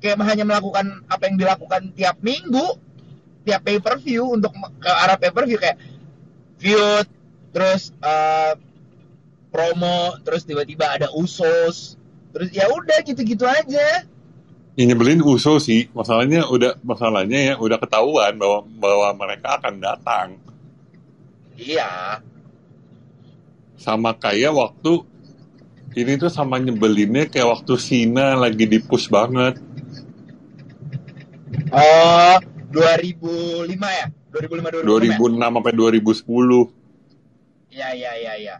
kayak 0.00 0.20
hanya 0.24 0.44
melakukan 0.48 1.04
apa 1.08 1.28
yang 1.28 1.36
dilakukan 1.40 1.92
tiap 1.96 2.20
minggu 2.20 2.76
tiap 3.44 3.60
pay 3.64 3.76
per 3.80 4.00
view 4.00 4.32
untuk 4.32 4.52
ke 4.80 4.88
arah 4.88 5.16
pay 5.20 5.32
per 5.32 5.44
view 5.44 5.60
kayak 5.60 5.76
feud 6.60 7.06
terus 7.52 7.92
eh, 8.00 8.52
promo 9.48 10.18
terus 10.24 10.44
tiba-tiba 10.44 10.92
ada 10.92 11.08
usos 11.12 11.96
terus 12.34 12.50
ya 12.50 12.66
udah 12.68 12.98
gitu-gitu 13.06 13.46
aja 13.46 14.02
Yang 14.74 14.86
nyebelin 14.90 15.22
Uso 15.22 15.62
sih, 15.62 15.86
masalahnya 15.94 16.50
udah 16.50 16.74
masalahnya 16.82 17.38
ya 17.38 17.62
udah 17.62 17.78
ketahuan 17.78 18.34
bahwa 18.34 18.66
bahwa 18.74 19.08
mereka 19.22 19.62
akan 19.62 19.78
datang. 19.78 20.28
iya 21.54 22.18
Sama 23.78 24.18
kayak 24.18 24.50
waktu 24.50 25.06
ini 25.94 26.18
tuh 26.18 26.26
sama 26.26 26.58
nyebelinnya 26.58 27.30
kayak 27.30 27.54
waktu 27.62 27.78
Sina 27.78 28.34
lagi 28.34 28.66
di 28.66 28.82
push 28.82 29.06
banget. 29.06 29.62
oh 31.70 32.34
2005 32.74 33.70
ya 33.78 34.06
2005 34.34 34.82
2006 34.82 34.82
2006 34.82 35.38
ya? 35.38 35.46
sampai 35.54 35.72
2010. 35.72 36.66
Iya 37.70 37.88
iya 37.94 38.12
iya 38.18 38.32
iya. 38.34 38.56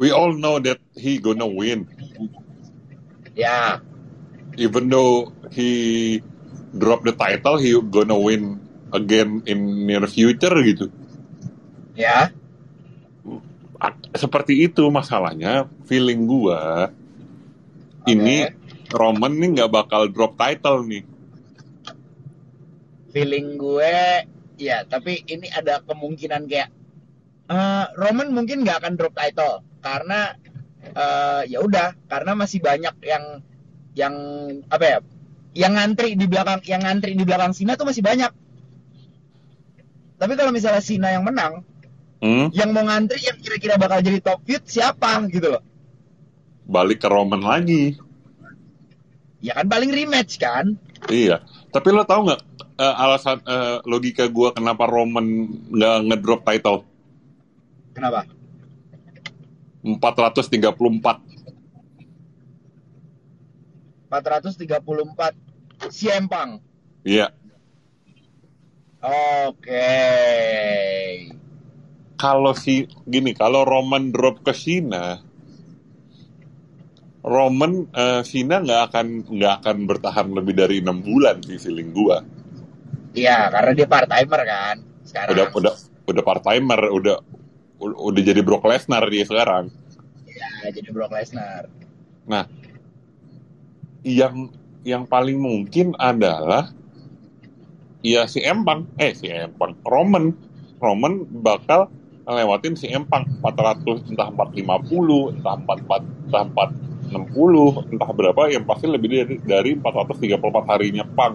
We 0.00 0.08
all 0.08 0.32
know 0.32 0.56
that 0.56 0.80
he 0.96 1.20
gonna 1.20 1.44
win. 1.44 1.84
Ya, 3.38 3.78
Even 4.58 4.90
though 4.90 5.30
he 5.54 6.18
drop 6.74 7.06
the 7.06 7.14
title, 7.14 7.62
he 7.62 7.70
gonna 7.78 8.18
win 8.18 8.58
again 8.90 9.46
in 9.46 9.86
near 9.86 10.02
future 10.10 10.50
gitu. 10.66 10.90
ya. 11.94 12.34
A- 13.78 14.02
Seperti 14.18 14.66
itu 14.66 14.82
masalahnya. 14.90 15.70
Feeling 15.86 16.26
gua 16.26 16.90
ini 18.10 18.50
Roman 18.90 19.38
nih 19.38 19.48
nggak 19.54 19.70
bakal 19.70 20.10
drop 20.10 20.34
title 20.34 20.82
nih. 20.82 21.06
Feeling 23.14 23.56
gue 23.56 23.94
ya, 24.58 24.84
tapi 24.84 25.22
ini 25.28 25.48
ada 25.48 25.80
kemungkinan 25.84 26.48
kayak 26.50 26.68
eh, 27.48 27.86
Roman 27.96 28.32
mungkin 28.32 28.64
nggak 28.64 28.82
akan 28.84 28.94
drop 28.98 29.14
title 29.14 29.62
karena 29.84 30.34
eh, 30.90 31.42
ya 31.48 31.58
udah 31.60 31.94
karena 32.06 32.32
masih 32.32 32.58
banyak 32.58 32.94
yang 33.02 33.24
yang 33.92 34.14
apa 34.68 34.84
ya 34.84 34.98
yang 35.52 35.72
ngantri 35.74 36.14
di 36.14 36.26
belakang 36.26 36.60
yang 36.64 36.84
ngantri 36.84 37.12
di 37.12 37.24
belakang 37.24 37.50
Cena 37.50 37.74
tuh 37.74 37.88
masih 37.88 38.00
banyak 38.00 38.30
tapi 40.16 40.32
kalau 40.34 40.50
misalnya 40.50 40.82
Cena 40.82 41.10
yang 41.10 41.24
menang 41.24 41.64
Hmm? 42.18 42.50
yang 42.50 42.74
mau 42.74 42.82
ngantri 42.82 43.22
yang 43.22 43.38
kira-kira 43.38 43.78
bakal 43.78 44.02
jadi 44.02 44.18
top 44.18 44.42
feud 44.42 44.66
siapa 44.66 45.22
gitu 45.30 45.54
loh 45.54 45.62
Balik 46.66 46.98
ke 46.98 47.06
Roman 47.06 47.38
lagi. 47.38 47.94
ya 49.38 49.54
kan 49.54 49.70
paling 49.70 49.94
rematch 49.94 50.42
kan 50.42 50.74
Iya. 51.06 51.46
Tapi 51.70 51.94
lo 51.94 52.02
tau 52.02 52.26
nggak 52.26 52.42
eh, 52.74 52.94
alasan 52.98 53.38
eh, 53.46 53.78
logika 53.86 54.26
gua 54.26 54.50
kenapa 54.50 54.90
Roman 54.90 55.22
nggak 55.70 55.96
ngedrop 56.10 56.42
title? 56.42 56.82
kenapa 57.94 58.26
434. 59.96 61.38
434 64.08 65.88
CM 65.92 66.28
Punk 66.28 66.64
Iya. 67.04 67.32
oke 69.04 69.88
Kalau 72.18 72.50
si 72.50 72.82
gini, 73.06 73.30
kalau 73.30 73.62
Roman 73.62 74.10
drop 74.10 74.42
ke 74.42 74.50
Cena, 74.50 75.22
Roman 77.22 77.86
eh, 77.94 78.26
Cena 78.26 78.58
nggak 78.58 78.82
akan 78.90 79.06
nggak 79.38 79.54
akan 79.62 79.76
bertahan 79.86 80.26
lebih 80.34 80.58
dari 80.58 80.82
enam 80.82 80.98
bulan 80.98 81.38
sih 81.46 81.62
feeling 81.62 81.94
gua. 81.94 82.18
Iya, 83.14 83.54
karena 83.54 83.70
dia 83.70 83.86
part 83.86 84.10
timer 84.10 84.42
kan 84.42 84.76
sekarang. 85.06 85.30
Udah 85.30 85.46
udah 85.54 85.74
udah 86.10 86.22
part 86.26 86.42
timer, 86.42 86.80
udah 86.90 87.16
udah 87.78 88.22
jadi 88.22 88.42
Brock 88.42 88.66
Lesnar 88.66 89.06
dia 89.06 89.24
sekarang. 89.24 89.70
Ya, 90.26 90.70
jadi 90.70 90.90
Brock 90.90 91.14
Lesnar. 91.14 91.70
Nah, 92.26 92.44
yang 94.02 94.50
yang 94.82 95.06
paling 95.06 95.38
mungkin 95.38 95.94
adalah 95.98 96.70
ya 98.02 98.26
si 98.26 98.42
Empang, 98.42 98.86
eh 98.98 99.14
si 99.14 99.30
Empang, 99.30 99.74
Roman, 99.86 100.34
Roman 100.78 101.26
bakal 101.42 101.90
ngelewatin 102.28 102.74
si 102.76 102.86
Empang 102.92 103.24
400 103.40 104.12
entah 104.12 104.28
450, 104.30 105.40
entah 105.40 105.54
44, 105.56 106.28
entah 106.28 106.44
460, 107.14 107.92
entah 107.94 108.10
berapa 108.12 108.42
yang 108.52 108.64
pasti 108.68 108.86
lebih 108.86 109.08
dari 109.08 109.36
dari 109.40 109.70
434 109.80 110.70
harinya 110.70 111.04
Pang. 111.16 111.34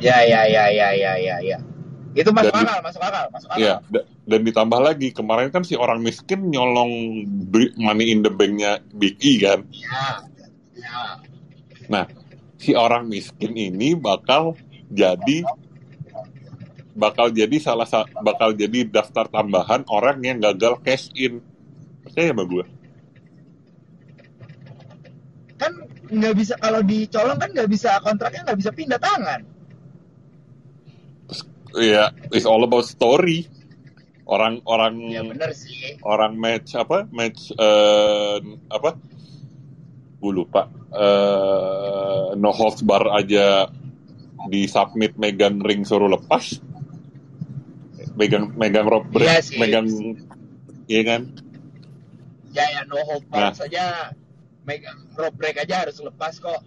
Ya, 0.00 0.24
ya, 0.24 0.48
ya, 0.48 0.64
ya, 0.72 0.88
ya, 0.96 1.12
ya, 1.20 1.36
ya. 1.44 1.58
Itu 2.10 2.30
masuk 2.34 2.50
Dan- 2.50 2.66
akal, 2.66 2.78
masuk 2.82 3.02
akal, 3.02 3.24
masuk 3.30 3.48
akal. 3.54 3.60
Iya, 3.62 3.74
da- 3.86 4.06
dan 4.26 4.40
ditambah 4.42 4.80
lagi 4.82 5.08
kemarin 5.14 5.48
kan 5.54 5.62
si 5.62 5.78
orang 5.78 6.02
miskin 6.02 6.50
nyolong 6.50 6.90
money 7.78 8.10
in 8.10 8.26
the 8.26 8.32
bank-nya 8.32 8.82
Big 8.94 9.14
E 9.22 9.38
kan. 9.38 9.62
Ya, 9.70 10.26
ya. 10.74 10.98
Nah, 11.86 12.04
si 12.58 12.74
orang 12.74 13.06
miskin 13.06 13.54
ini 13.54 13.94
bakal 13.94 14.58
jadi 14.90 15.46
bakal 16.98 17.30
jadi 17.30 17.56
salah 17.62 17.86
sa- 17.86 18.10
bakal 18.20 18.52
jadi 18.52 18.82
daftar 18.90 19.30
tambahan 19.30 19.86
orang 19.86 20.18
yang 20.26 20.42
gagal 20.42 20.82
cash 20.82 21.14
in. 21.14 21.38
Percaya 22.02 22.34
sama 22.34 22.42
gue? 22.42 22.64
Kan 25.60 25.72
nggak 26.10 26.34
bisa 26.34 26.58
kalau 26.58 26.82
dicolong 26.82 27.38
kan 27.38 27.50
nggak 27.54 27.70
bisa 27.70 28.02
kontraknya 28.02 28.42
nggak 28.50 28.58
bisa 28.58 28.70
pindah 28.74 28.98
tangan. 28.98 29.46
Iya, 31.72 32.04
it's 32.30 32.42
all 32.44 32.62
about 32.62 32.84
story. 32.84 33.46
Orang-orang 34.24 35.10
Ya 35.10 35.22
bener 35.26 35.50
sih. 35.50 35.98
orang 36.02 36.34
match 36.34 36.74
apa? 36.74 37.06
Match 37.10 37.50
eh, 37.50 38.36
apa? 38.68 38.94
Gue 40.18 40.32
lupa. 40.32 40.70
Eh, 40.90 42.26
no 42.34 42.50
holds 42.50 42.82
bar 42.82 43.10
aja 43.12 43.66
di 44.46 44.66
submit 44.66 45.14
megang 45.14 45.58
ring 45.58 45.82
suruh 45.82 46.06
lepas. 46.06 46.58
Megang 48.14 48.54
megang 48.54 48.86
rope 48.86 49.10
break, 49.10 49.26
Iya 49.26 49.38
sih. 49.40 49.58
megang 49.58 49.86
iya 50.86 51.02
kan? 51.06 51.22
Ya, 52.50 52.66
ya, 52.68 52.82
no 52.84 52.98
hold 53.02 53.22
Nah. 53.30 53.50
bar 53.50 53.54
saja. 53.56 54.10
Megang 54.62 54.98
rope 55.14 55.34
break 55.36 55.58
aja 55.58 55.86
harus 55.86 55.98
lepas 55.98 56.38
kok. 56.38 56.60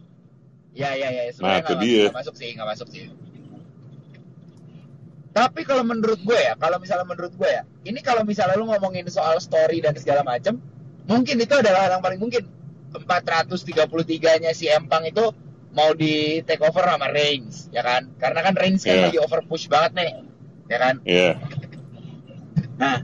Ya, 0.73 0.95
ya, 0.95 1.07
ya. 1.07 1.23
Nah, 1.23 1.31
Sebenarnya 1.31 1.61
nggak 1.63 1.79
dia. 1.79 2.03
masuk, 2.03 2.15
masuk 2.17 2.35
sih, 2.35 2.49
nggak 2.55 2.69
masuk 2.71 2.87
sih. 2.89 3.03
Tapi 5.33 5.65
kalau 5.65 5.81
menurut 5.81 6.21
gue 6.21 6.37
ya, 6.37 6.53
kalau 6.61 6.77
misalnya 6.77 7.09
menurut 7.09 7.33
gue 7.33 7.49
ya, 7.49 7.65
ini 7.89 8.05
kalau 8.05 8.21
misalnya 8.21 8.53
lu 8.53 8.69
ngomongin 8.69 9.09
soal 9.09 9.41
story 9.41 9.81
dan 9.81 9.97
segala 9.97 10.21
macam, 10.21 10.61
mungkin 11.09 11.41
itu 11.41 11.57
adalah 11.57 11.89
hal 11.89 11.97
yang 11.97 12.05
paling 12.05 12.21
mungkin. 12.21 12.45
433-nya 12.93 14.53
si 14.53 14.69
Empang 14.69 15.01
itu 15.09 15.33
mau 15.73 15.97
di 15.97 16.45
take 16.45 16.61
over 16.61 16.85
sama 16.85 17.09
Reigns, 17.09 17.73
ya 17.73 17.81
kan? 17.81 18.13
Karena 18.21 18.45
kan 18.45 18.53
Reigns 18.53 18.85
kan 18.85 18.93
Iya. 18.93 19.03
lagi 19.09 19.17
over 19.17 19.41
push 19.49 19.65
banget 19.65 19.97
nih, 19.97 20.11
ya 20.69 20.77
kan? 20.77 20.95
Iya. 21.01 21.41
Nah, 22.77 23.01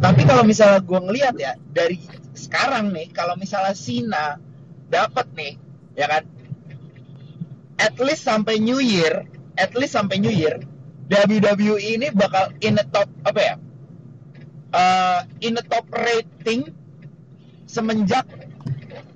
tapi 0.00 0.24
kalau 0.24 0.48
misalnya 0.48 0.80
gue 0.80 1.00
ngelihat 1.04 1.34
ya 1.36 1.52
dari 1.68 2.00
sekarang 2.32 2.96
nih, 2.96 3.12
kalau 3.12 3.36
misalnya 3.36 3.76
Sina 3.76 4.40
dapat 4.88 5.28
nih, 5.36 5.60
ya 5.92 6.08
kan, 6.08 6.24
at 7.76 7.94
least 8.00 8.24
sampai 8.24 8.56
New 8.56 8.80
Year, 8.80 9.28
at 9.60 9.76
least 9.76 9.92
sampai 9.92 10.16
New 10.16 10.32
Year, 10.32 10.64
WWE 11.08 11.76
ini 11.80 12.12
bakal 12.12 12.52
in 12.60 12.76
the 12.76 12.84
top 12.92 13.08
apa 13.24 13.40
ya? 13.40 13.54
Eh, 14.68 15.20
in 15.48 15.56
the 15.56 15.64
top 15.64 15.88
rating 15.88 16.68
semenjak 17.64 18.28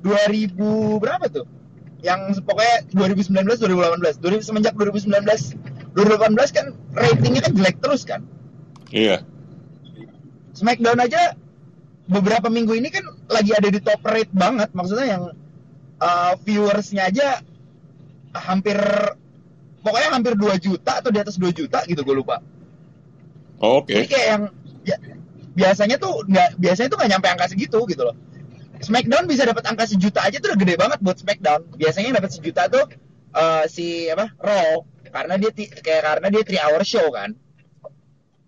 2000 0.00 0.56
berapa 0.96 1.28
tuh? 1.28 1.44
Yang 2.00 2.40
pokoknya 2.42 2.88
2019 2.96 3.60
2018. 3.60 4.18
2000 4.18 4.48
semenjak 4.48 4.74
2019 4.74 5.92
2018 5.92 6.56
kan 6.56 6.66
ratingnya 6.96 7.40
kan 7.44 7.52
jelek 7.52 7.76
terus 7.84 8.02
kan? 8.08 8.24
Iya. 8.88 9.28
Smackdown 10.56 11.00
aja 11.04 11.36
beberapa 12.08 12.48
minggu 12.48 12.72
ini 12.76 12.88
kan 12.88 13.04
lagi 13.28 13.52
ada 13.52 13.68
di 13.68 13.80
top 13.80 14.00
rate 14.04 14.32
banget 14.32 14.72
maksudnya 14.72 15.06
yang 15.06 15.24
uh, 16.00 16.32
viewersnya 16.42 17.08
aja 17.08 17.44
hampir 18.32 18.76
pokoknya 19.82 20.08
hampir 20.14 20.32
2 20.38 20.56
juta 20.62 21.02
atau 21.02 21.10
di 21.10 21.18
atas 21.20 21.36
2 21.36 21.50
juta 21.52 21.82
gitu 21.84 22.00
gue 22.06 22.16
lupa 22.16 22.38
Oke. 23.62 23.94
jadi 23.94 24.06
kayak 24.10 24.26
yang 24.26 24.42
ya, 24.82 24.96
biasanya 25.54 25.96
tuh 26.00 26.24
nggak 26.26 26.58
biasanya 26.58 26.88
tuh 26.90 26.98
nggak 26.98 27.10
nyampe 27.12 27.28
angka 27.28 27.46
segitu 27.52 27.78
gitu 27.86 28.02
loh 28.06 28.16
Smackdown 28.82 29.30
bisa 29.30 29.46
dapat 29.46 29.62
angka 29.62 29.86
sejuta 29.86 30.26
aja 30.26 30.42
tuh 30.42 30.54
udah 30.54 30.58
gede 30.58 30.74
banget 30.74 30.98
buat 30.98 31.14
Smackdown 31.18 31.60
biasanya 31.78 32.06
yang 32.10 32.18
dapat 32.18 32.32
sejuta 32.34 32.62
tuh 32.66 32.84
uh, 33.34 33.64
si 33.70 34.10
apa 34.10 34.34
Raw 34.42 34.82
karena 35.12 35.34
dia 35.38 35.50
kayak 35.54 36.02
karena 36.02 36.26
dia 36.32 36.42
3 36.42 36.66
hour 36.66 36.82
show 36.82 37.06
kan 37.12 37.34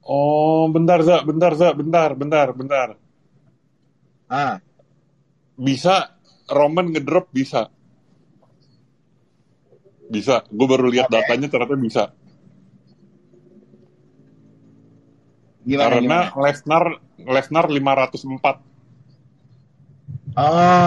Oh, 0.04 0.68
bentar, 0.68 1.00
Za, 1.00 1.24
bentar, 1.24 1.56
Za, 1.56 1.72
bentar, 1.72 2.12
bentar, 2.12 2.52
bentar. 2.52 2.88
ah 4.28 4.60
Bisa 5.56 6.12
Roman 6.44 6.92
ngedrop 6.92 7.32
bisa. 7.32 7.72
Bisa. 10.10 10.44
Gue 10.52 10.66
baru 10.68 10.88
lihat 10.92 11.08
Oke. 11.08 11.14
datanya 11.16 11.48
ternyata 11.48 11.76
bisa. 11.78 12.04
gimana 15.64 15.96
Karena 15.96 16.28
gimana 16.28 16.28
Lesnar 16.44 16.84
Lesnar 17.24 17.64
504. 17.72 18.60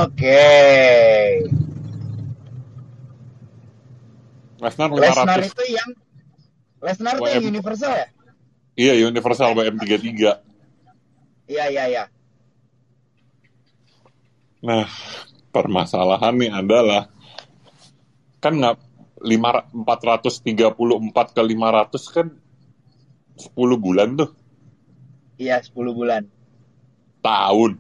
Oke. 0.06 0.46
Lesnar 4.62 4.90
Lesnar 4.94 5.40
500 5.42 5.50
itu 5.54 5.64
yang 5.74 5.90
Lesnar 6.82 7.16
itu 7.18 7.30
yang 7.30 7.46
universal 7.46 7.94
ya? 7.94 8.08
iya 8.78 8.94
Universal 9.02 9.54
WM33 9.58 10.14
Iya 11.48 11.66
iya 11.72 11.84
iya. 11.90 12.04
nah 14.58 14.90
permasalahan 15.54 16.34
nih 16.38 16.52
adalah 16.54 17.10
kan 18.42 18.58
nggak 18.58 18.76
lima 19.22 19.66
434 19.74 21.36
ke 21.36 21.42
500 21.42 22.16
kan 22.16 22.28
10 23.38 23.54
bulan 23.78 24.10
tuh 24.18 24.30
Iya 25.38 25.62
10 25.62 25.74
bulan. 25.94 26.26
tahun 27.22 27.78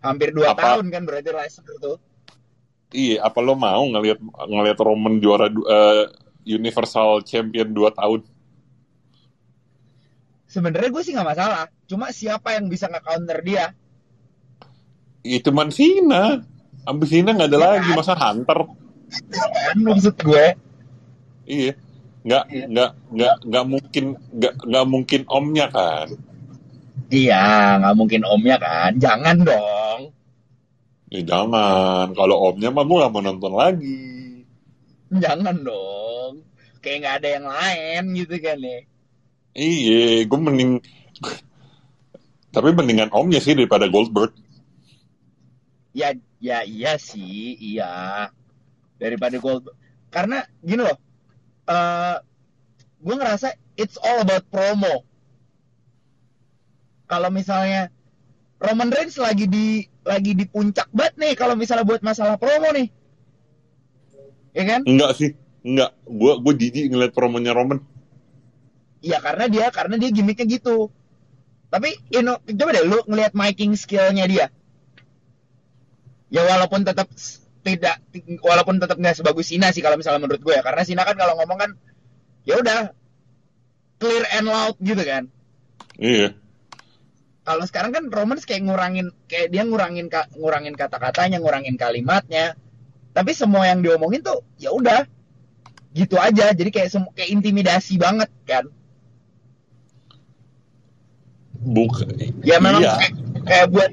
Hampir 0.00 0.32
2 0.32 0.44
Apa? 0.48 0.80
tahun 0.80 0.86
kan 0.88 1.02
berarti 1.04 1.28
Lesnar 1.28 1.76
tuh. 1.78 1.96
iya 2.90 3.22
apa 3.22 3.38
lo 3.38 3.54
mau 3.54 3.84
ngelihat 3.86 4.18
ngelihat 4.20 4.78
Roman 4.80 5.20
juara 5.20 5.46
eh, 5.48 6.04
Universal 6.48 7.20
Champion 7.22 7.68
2 7.70 7.92
tahun 7.92 8.20
Sebenarnya 10.50 10.90
gue 10.90 11.02
sih 11.06 11.14
nggak 11.14 11.30
masalah. 11.30 11.70
Cuma 11.86 12.10
siapa 12.10 12.58
yang 12.58 12.66
bisa 12.66 12.90
nge-counter 12.90 13.38
dia? 13.40 13.70
itu 15.22 15.52
cuman 15.52 15.68
Cena 15.68 16.40
abis 16.86 17.08
Cena 17.10 17.30
nggak 17.32 17.48
ada 17.50 17.58
Ya 17.58 17.64
lagi 17.66 17.90
kan? 17.92 17.96
masa 17.96 18.14
Hunter 18.16 18.58
Kan 19.40 19.78
maksud 19.82 20.14
gue. 20.16 20.46
iya 21.44 21.72
nggak 22.20 22.44
Iya. 22.46 22.64
nggak 22.68 22.90
nggak 23.10 23.34
nggak 23.48 23.64
mungkin 23.66 24.04
nggak 24.30 24.54
nggak 24.60 24.86
mungkin 24.86 25.20
omnya 25.26 25.66
kan 25.68 26.08
Iya, 27.10 27.42
nggak 27.82 27.94
mungkin 27.98 28.22
omnya 28.22 28.54
kan. 28.54 28.94
Jangan 28.94 29.42
dong. 29.42 30.00
ya 31.10 31.20
jangan 31.26 32.14
kalau 32.14 32.54
omnya 32.54 32.70
mah 32.70 32.86
gue 32.86 32.96
nggak 32.96 33.10
mau 33.10 33.18
nonton 33.20 33.52
lagi 33.52 34.46
Jangan 35.10 35.56
dong. 35.60 36.46
Kayak 36.78 36.96
nggak 37.02 37.16
ada 37.18 37.28
yang 37.34 37.46
lain 37.50 38.02
gitu 38.14 38.34
kan 38.38 38.58
ya. 38.62 38.78
Iya, 39.50 40.22
gue 40.22 40.38
mending 40.38 40.78
tapi 42.50 42.68
mendingan 42.70 43.10
omnya 43.10 43.42
sih 43.42 43.58
daripada 43.58 43.90
Goldberg. 43.90 44.30
Ya, 45.90 46.14
ya 46.40 46.64
iya 46.64 46.96
sih, 46.96 47.54
iya. 47.60 48.28
Daripada 48.96 49.36
gold. 49.36 49.70
Karena 50.10 50.42
gini 50.64 50.82
loh, 50.82 50.98
eh 51.68 52.16
gue 53.00 53.14
ngerasa 53.14 53.54
it's 53.76 53.96
all 54.00 54.24
about 54.24 54.44
promo. 54.48 55.04
Kalau 57.06 57.30
misalnya 57.30 57.92
Roman 58.60 58.92
Reigns 58.92 59.16
lagi 59.16 59.48
di 59.48 59.84
lagi 60.04 60.36
di 60.36 60.44
puncak 60.44 60.92
banget 60.92 61.14
nih 61.16 61.32
kalau 61.36 61.56
misalnya 61.56 61.86
buat 61.86 62.04
masalah 62.04 62.36
promo 62.36 62.68
nih. 62.76 62.88
Ya 64.52 64.64
kan? 64.66 64.80
Enggak 64.84 65.16
sih, 65.16 65.30
enggak. 65.64 65.96
Gue 66.04 66.32
gue 66.42 66.54
jijik 66.60 66.92
ngeliat 66.92 67.12
promonya 67.14 67.56
Roman. 67.56 67.80
Iya 69.00 69.16
karena 69.24 69.48
dia 69.48 69.72
karena 69.72 69.96
dia 69.96 70.10
gimmicknya 70.12 70.44
gitu. 70.44 70.92
Tapi 71.70 71.94
you 72.12 72.20
know, 72.20 72.36
coba 72.42 72.70
deh 72.74 72.84
lu 72.84 73.00
ngelihat 73.08 73.32
miking 73.32 73.72
skillnya 73.78 74.28
dia. 74.28 74.46
Ya 76.30 76.46
walaupun 76.46 76.86
tetap 76.86 77.10
tidak 77.60 78.00
walaupun 78.40 78.80
tetap 78.80 78.96
nggak 78.96 79.18
sebagus 79.18 79.50
Sina 79.52 79.68
sih 79.74 79.84
kalau 79.84 80.00
misalnya 80.00 80.24
menurut 80.24 80.40
gue 80.40 80.54
ya 80.56 80.62
karena 80.64 80.82
Sina 80.86 81.02
kan 81.04 81.18
kalau 81.18 81.36
ngomong 81.36 81.58
kan 81.60 81.70
ya 82.48 82.56
udah 82.56 82.94
clear 84.00 84.24
and 84.32 84.48
loud 84.48 84.74
gitu 84.80 85.02
kan. 85.04 85.28
Iya, 86.00 86.32
Kalau 87.44 87.64
sekarang 87.68 87.92
kan 87.92 88.04
Romans 88.08 88.48
kayak 88.48 88.64
ngurangin 88.64 89.12
kayak 89.28 89.52
dia 89.52 89.68
ngurangin 89.68 90.08
ka- 90.08 90.32
ngurangin 90.32 90.72
kata-katanya, 90.72 91.36
ngurangin 91.44 91.76
kalimatnya. 91.76 92.56
Tapi 93.12 93.36
semua 93.36 93.68
yang 93.68 93.84
diomongin 93.84 94.24
tuh 94.24 94.40
ya 94.56 94.72
udah 94.72 95.04
gitu 95.92 96.16
aja. 96.16 96.56
Jadi 96.56 96.70
kayak 96.72 96.88
semu- 96.88 97.12
kayak 97.12 97.28
intimidasi 97.28 98.00
banget 98.00 98.32
kan. 98.48 98.64
buk. 101.60 101.92
ya 102.40 102.56
memang 102.56 102.80
iya. 102.80 102.96
kayak, 102.96 103.14
kayak 103.44 103.66
buat 103.68 103.90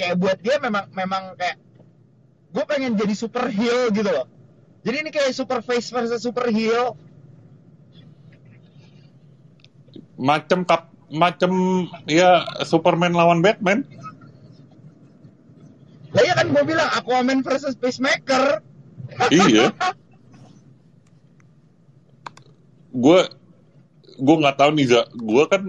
kayak 0.00 0.14
buat 0.16 0.38
dia 0.40 0.56
memang 0.56 0.88
memang 0.96 1.36
kayak 1.36 1.60
gue 2.50 2.64
pengen 2.66 2.98
jadi 2.98 3.14
super 3.14 3.46
heel 3.48 3.90
gitu 3.94 4.10
loh 4.10 4.26
jadi 4.82 5.06
ini 5.06 5.10
kayak 5.12 5.36
super 5.36 5.60
face 5.60 5.92
versus 5.92 6.22
super 6.24 6.48
heel 6.50 6.96
Macem 10.20 10.68
kap, 10.68 10.92
macem 11.08 11.48
ya 12.04 12.44
Superman 12.68 13.16
lawan 13.16 13.40
Batman. 13.40 13.88
lah 16.12 16.22
ya 16.26 16.36
kan 16.36 16.52
gue 16.52 16.64
bilang 16.68 16.90
Aquaman 16.92 17.40
versus 17.40 17.72
Peacemaker 17.72 18.60
iya. 19.32 19.72
Gue 22.90 23.20
gue 24.18 24.36
nggak 24.42 24.58
tahu 24.58 24.70
nih 24.74 24.86
Za. 24.90 25.06
Gue 25.14 25.44
kan 25.46 25.62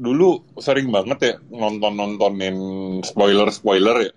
dulu 0.00 0.48
sering 0.56 0.88
banget 0.88 1.18
ya 1.20 1.34
nonton 1.52 1.92
nontonin 1.94 2.56
spoiler 3.04 3.52
spoiler 3.52 3.96
ya. 4.00 4.12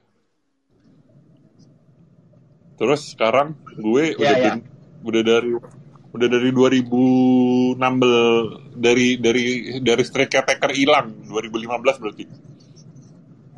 Terus 2.84 3.16
sekarang 3.16 3.56
gue 3.80 4.12
Iya, 4.12 4.20
udah 4.20 4.36
iya. 4.36 4.44
ben- 4.60 4.68
udah 5.08 5.22
dari 5.24 5.52
udah 6.14 6.28
dari 6.28 6.50
2016 6.52 7.80
dari 8.76 9.08
dari 9.18 9.46
dari 9.80 10.04
streak 10.04 10.36
Taker 10.36 10.72
hilang 10.76 11.24
2015 11.32 12.02
berarti. 12.04 12.24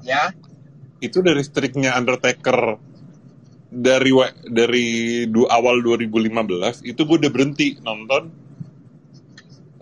ya 0.05 0.29
Itu 1.01 1.25
dari 1.25 1.41
streaknya 1.41 1.97
Undertaker 1.97 2.77
dari 3.67 4.13
dari 4.45 4.87
du, 5.27 5.49
awal 5.49 5.81
2015 5.81 6.85
itu 6.85 7.01
gue 7.01 7.17
udah 7.25 7.31
berhenti 7.33 7.75
nonton 7.81 8.29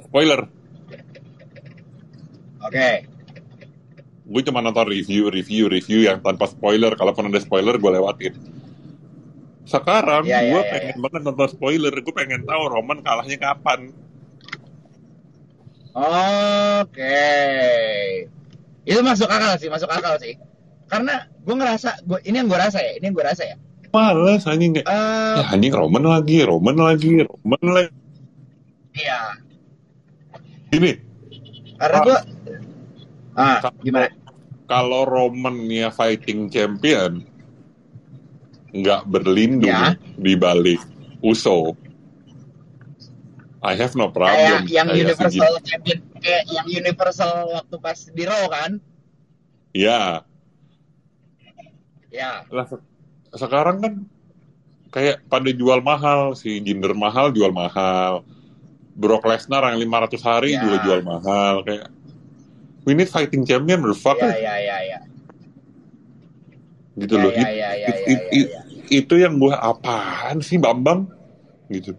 spoiler. 0.01 0.47
oke 2.63 2.89
Gue 4.23 4.39
cuma 4.41 4.63
nonton 4.63 4.87
review, 4.87 5.27
review, 5.27 5.67
review 5.67 6.07
yang 6.07 6.23
tanpa 6.23 6.47
spoiler. 6.47 6.95
Kalaupun 6.95 7.27
ada 7.27 7.43
spoiler 7.43 7.75
gue 7.75 7.91
lewatin. 7.91 8.33
Sekarang 9.73 10.21
Iya, 10.21 10.37
iya, 10.45 10.51
gue 10.53 10.61
iya, 10.61 10.69
pengen 10.69 10.97
banget 11.01 11.21
nonton 11.25 11.47
spoiler. 11.49 11.93
Gue 11.97 12.13
pengen 12.13 12.45
tahu 12.45 12.61
Roman 12.69 13.01
kalahnya 13.01 13.37
kapan. 13.41 13.89
oke. 15.93 17.29
Itu 18.83 18.99
masuk 19.01 19.29
akal 19.29 19.57
sih 19.57 19.69
masuk 19.73 19.89
akal 19.89 20.13
sih. 20.21 20.37
Karena 20.85 21.25
gue 21.41 21.55
ngerasa 21.57 22.05
gue 22.05 22.19
ini 22.29 22.37
yang 22.37 22.49
gue 22.49 22.59
rasa 22.59 22.77
ya 22.85 23.01
ini 23.01 23.05
yang 23.09 23.15
gue 23.17 23.25
rasa 23.25 23.43
ya. 23.49 23.57
Males 23.93 24.45
anjing 24.49 24.73
kayak, 24.73 24.89
Eh, 24.89 25.35
ya 25.37 25.45
anjing 25.53 25.73
Roman 25.73 26.01
lagi, 26.01 26.41
Roman 26.41 26.77
lagi, 26.77 27.21
Roman 27.25 27.61
lagi. 27.69 27.93
iya. 28.93 29.37
Gini, 30.73 30.97
karena 31.77 31.97
gue 32.01 32.17
ah 33.37 33.61
gimana? 33.85 34.09
kalau 34.65 35.05
Roman 35.05 35.69
ya 35.69 35.93
fighting 35.93 36.49
champion, 36.49 37.21
nggak 38.73 39.05
berlindung 39.05 39.69
Ya. 39.69 39.93
di 40.13 40.33
balik 40.33 40.81
Uso. 41.19 41.77
I 43.61 43.73
have 43.73 43.93
no 43.93 44.09
problem. 44.09 44.35
kayak 44.35 44.67
yang 44.67 44.87
Kayak 44.87 45.01
universal 45.07 45.29
segini. 45.53 45.63
champion 45.63 45.97
kayak 46.17 46.43
yang 46.49 46.67
universal 46.67 47.31
waktu 47.49 47.75
pas 47.77 47.99
di 48.03 48.23
Raw 48.23 48.43
kan 48.47 48.71
Ya, 49.71 50.21
ya 52.07 52.45
lah 52.47 52.65
se- 52.67 52.85
sekarang 53.33 53.77
kan 53.79 53.93
kayak 54.89 55.25
pada 55.25 55.49
jual 55.49 55.81
mahal 55.81 56.33
si 56.33 56.59
Jinder 56.59 56.93
mahal 56.93 57.31
jual 57.31 57.49
mahal 57.49 58.21
Brock 58.93 59.23
Lesnar 59.23 59.65
yang 59.67 59.81
500 59.81 60.21
hari 60.21 60.49
Ya. 60.51 60.61
juga 60.61 60.77
jual 60.83 61.01
mahal 61.01 61.63
kayak 61.63 61.89
we 62.83 62.93
need 62.93 63.07
fighting 63.07 63.41
champion 63.41 63.81
the 63.81 63.95
fuck 63.95 64.19
ya 64.19 64.29
ya 64.29 64.53
ya 64.55 64.77
ya 64.83 64.99
gitu 66.95 67.15
Ya, 67.15 67.23
loh 67.23 67.31
ya, 67.31 67.39
It- 67.39 67.41
ya, 67.41 67.49
ya, 67.49 67.65
it- 67.65 67.73
ya, 67.73 67.89
it- 67.89 68.05
ya, 68.05 68.37
it- 68.37 68.51
ya. 68.51 68.61
Itu 68.93 69.17
yang 69.17 69.37
gue 69.37 69.49
apaan 69.51 70.37
sih 70.39 70.57
Bambang? 70.57 71.09
Gitu. 71.67 71.97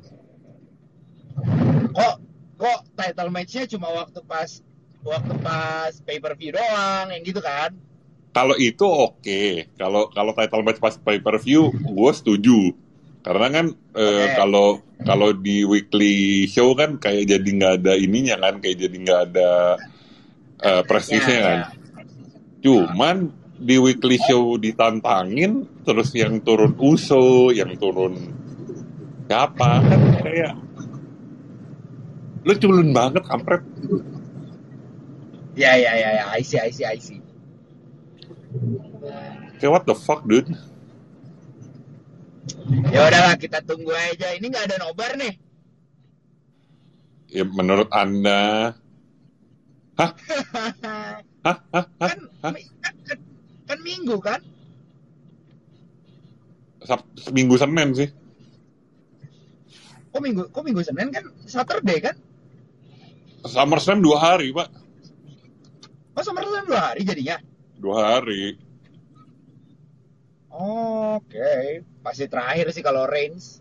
Kok 1.90 2.14
kok 2.54 2.80
title 2.94 3.30
matchnya 3.30 3.66
cuma 3.66 3.90
waktu 3.90 4.22
pas 4.24 4.50
waktu 5.02 5.35
pas 5.42 5.92
pay 6.07 6.18
per 6.18 6.35
view 6.35 6.54
doang 6.54 7.11
yang 7.11 7.22
gitu 7.22 7.42
kan? 7.42 7.74
Kalau 8.30 8.54
itu 8.54 8.83
oke. 8.83 9.70
Kalau 9.74 10.11
kalau 10.11 10.33
title 10.33 10.62
match 10.62 10.78
pas 10.78 10.94
pay 10.94 11.18
per 11.18 11.38
view 11.38 11.70
gue 11.70 12.11
setuju. 12.14 12.74
Karena 13.24 13.46
kan 13.48 13.66
eh, 13.94 14.26
Oke. 14.28 14.35
kalau 14.37 14.68
kalau 15.00 15.30
di 15.33 15.64
weekly 15.64 16.44
show 16.44 16.76
kan 16.76 17.00
kayak 17.00 17.24
jadi 17.26 17.48
nggak 17.48 17.74
ada 17.80 17.92
ininya 17.96 18.37
kan 18.37 18.61
kayak 18.61 18.78
jadi 18.78 18.96
nggak 19.00 19.20
ada 19.33 19.50
eh, 20.61 20.83
prestisnya 20.85 21.33
Ya, 21.33 21.42
kan. 21.42 21.59
ya. 21.59 21.68
cuman 22.61 23.16
di 23.54 23.78
weekly 23.78 24.18
show 24.18 24.58
ditantangin 24.58 25.66
terus 25.86 26.10
yang 26.12 26.42
turun 26.42 26.74
Uso 26.78 27.54
yang 27.54 27.78
turun 27.78 28.18
siapa 29.30 29.80
kan 29.80 30.00
kayak 30.20 30.54
lu 32.44 32.52
culun 32.60 32.92
banget 32.92 33.24
kampret. 33.24 33.64
Ya 35.56 35.72
ya 35.80 35.96
ya 35.96 36.08
ya 36.20 36.24
I 36.28 36.44
see 36.44 36.60
I 36.60 36.68
see 36.68 36.84
I 36.84 37.00
see. 37.00 37.24
Kayak 39.58 39.70
what 39.72 39.84
the 39.88 39.96
fuck, 39.96 40.28
dude? 40.28 40.52
Ya 42.92 43.00
udahlah 43.08 43.40
kita 43.40 43.64
tunggu 43.64 43.90
aja. 43.96 44.36
Ini 44.36 44.44
nggak 44.44 44.64
ada 44.68 44.76
nobar 44.84 45.16
nih. 45.16 45.34
Ya 47.32 47.42
menurut 47.48 47.90
anda, 47.90 48.76
hah, 49.98 50.10
hah, 50.54 50.70
hah, 51.42 51.58
hah, 51.74 51.84
kan, 51.98 52.18
kan, 52.38 52.54
kan, 53.74 53.82
minggu 53.82 54.16
kan? 54.22 54.40
Sab- 56.84 57.10
Minggu 57.34 57.58
Senin 57.58 57.90
sih. 57.90 58.08
Kok 60.14 60.22
minggu? 60.22 60.46
Kok 60.48 60.62
minggu 60.62 60.87
Senin 60.87 61.10
kan? 61.10 61.26
Saturday 61.42 61.98
kan? 61.98 62.14
SummerSlam 63.42 63.98
dua 63.98 64.22
hari, 64.22 64.54
Pak. 64.54 64.68
Oh 66.14 66.22
SummerSlam 66.22 66.70
dua 66.70 66.80
hari 66.92 67.02
jadinya. 67.02 67.37
Dua 67.74 67.98
hari. 68.14 68.54
Oke, 70.54 71.82
pasti 71.98 72.30
terakhir 72.30 72.70
sih 72.70 72.78
kalau 72.80 73.10
Reigns. 73.10 73.58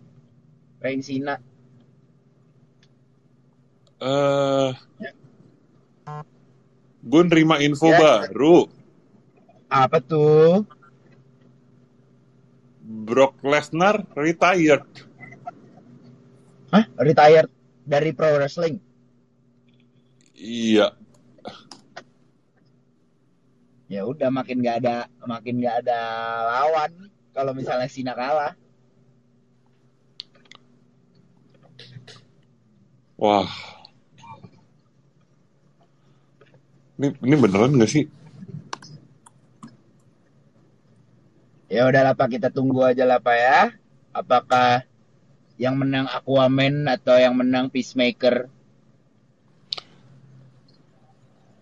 Reigns 0.78 1.10
Cena. 1.10 1.42
Eh, 3.98 4.70
gue 7.02 7.22
nerima 7.26 7.58
info 7.58 7.90
Ya. 7.90 7.98
baru. 8.28 8.68
Apa 9.74 9.98
tuh? 9.98 10.70
Brock 12.86 13.42
Lesnar 13.42 14.06
retired. 14.14 14.86
Hah? 16.70 16.86
Retired 17.02 17.50
dari 17.82 18.14
pro 18.14 18.38
wrestling. 18.38 18.78
Iya. 20.38 20.94
Ya 23.90 24.06
udah 24.06 24.30
makin 24.30 24.62
nggak 24.62 24.78
ada 24.86 25.10
makin 25.26 25.58
nggak 25.58 25.86
ada 25.86 26.00
lawan 26.54 26.92
kalau 27.34 27.58
misalnya 27.58 27.90
Cena 27.90 28.14
kalah. 28.14 28.54
Wah. 33.18 33.50
Ini, 36.94 37.10
ini 37.26 37.36
beneran 37.42 37.74
gak 37.82 37.90
sih? 37.90 38.06
Ya 41.74 41.90
udahlah 41.90 42.14
Pak 42.14 42.38
kita 42.38 42.54
tunggu 42.54 42.86
aja 42.86 43.02
lah 43.02 43.18
Pak 43.18 43.34
ya. 43.34 43.74
Apakah 44.14 44.86
yang 45.58 45.74
menang 45.74 46.06
Aquaman 46.06 46.86
atau 46.86 47.18
yang 47.18 47.34
menang 47.34 47.66
Peacemaker? 47.74 48.46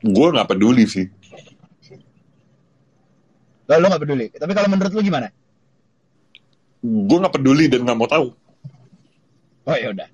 Gue 0.03 0.27
nggak 0.35 0.51
peduli 0.51 0.83
sih. 0.83 1.07
Lo 3.71 3.79
lo 3.79 3.87
nggak 3.87 4.03
peduli. 4.03 4.27
Tapi 4.35 4.51
kalau 4.51 4.67
menurut 4.67 4.91
lu 4.91 4.99
gimana? 4.99 5.31
Gue 6.83 7.17
nggak 7.23 7.35
peduli 7.39 7.71
dan 7.71 7.87
nggak 7.87 7.95
mau 7.95 8.11
tahu. 8.11 8.35
Oh 9.63 9.77
ya 9.79 9.95
udah. 9.95 10.11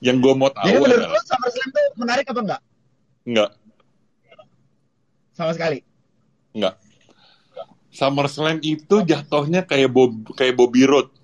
Yang 0.00 0.16
gue 0.24 0.32
mau 0.32 0.48
tahu 0.48 0.64
Jadi 0.64 0.80
menurut 0.80 1.04
adalah 1.04 1.12
lu 1.12 1.28
SummerSlam 1.28 1.68
tuh 1.68 1.86
menarik 2.00 2.24
apa 2.24 2.40
enggak? 2.40 2.60
nggak, 3.24 3.50
Sama 5.36 5.52
sekali. 5.52 5.84
nggak. 6.56 6.83
SummerSlam 7.94 8.58
itu 8.58 9.06
jatuhnya 9.06 9.62
kayak 9.62 9.94
Bob, 9.94 10.34
kayak 10.34 10.58
Bobby 10.58 10.82
Roode. 10.82 11.14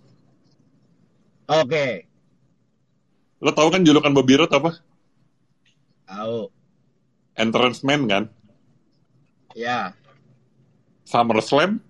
Oke. 1.50 2.06
Lo 3.42 3.50
tau 3.50 3.74
kan 3.74 3.82
julukan 3.82 4.14
Bobby 4.14 4.38
Roode 4.38 4.54
apa? 4.54 4.78
Tahu. 6.06 6.46
Entrance 7.34 7.82
man 7.82 8.06
kan? 8.06 8.24
Ya. 9.58 9.98
SummerSlam, 11.02 11.82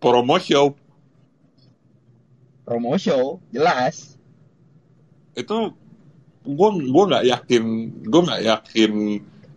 promo 0.00 0.40
show. 0.40 0.72
Promo 2.64 2.96
show 2.96 3.44
jelas. 3.52 4.16
Itu 5.36 5.76
gue 6.48 6.68
gua 6.88 7.04
nggak 7.12 7.26
yakin, 7.28 7.64
gue 8.08 8.20
nggak 8.24 8.44
yakin 8.48 8.92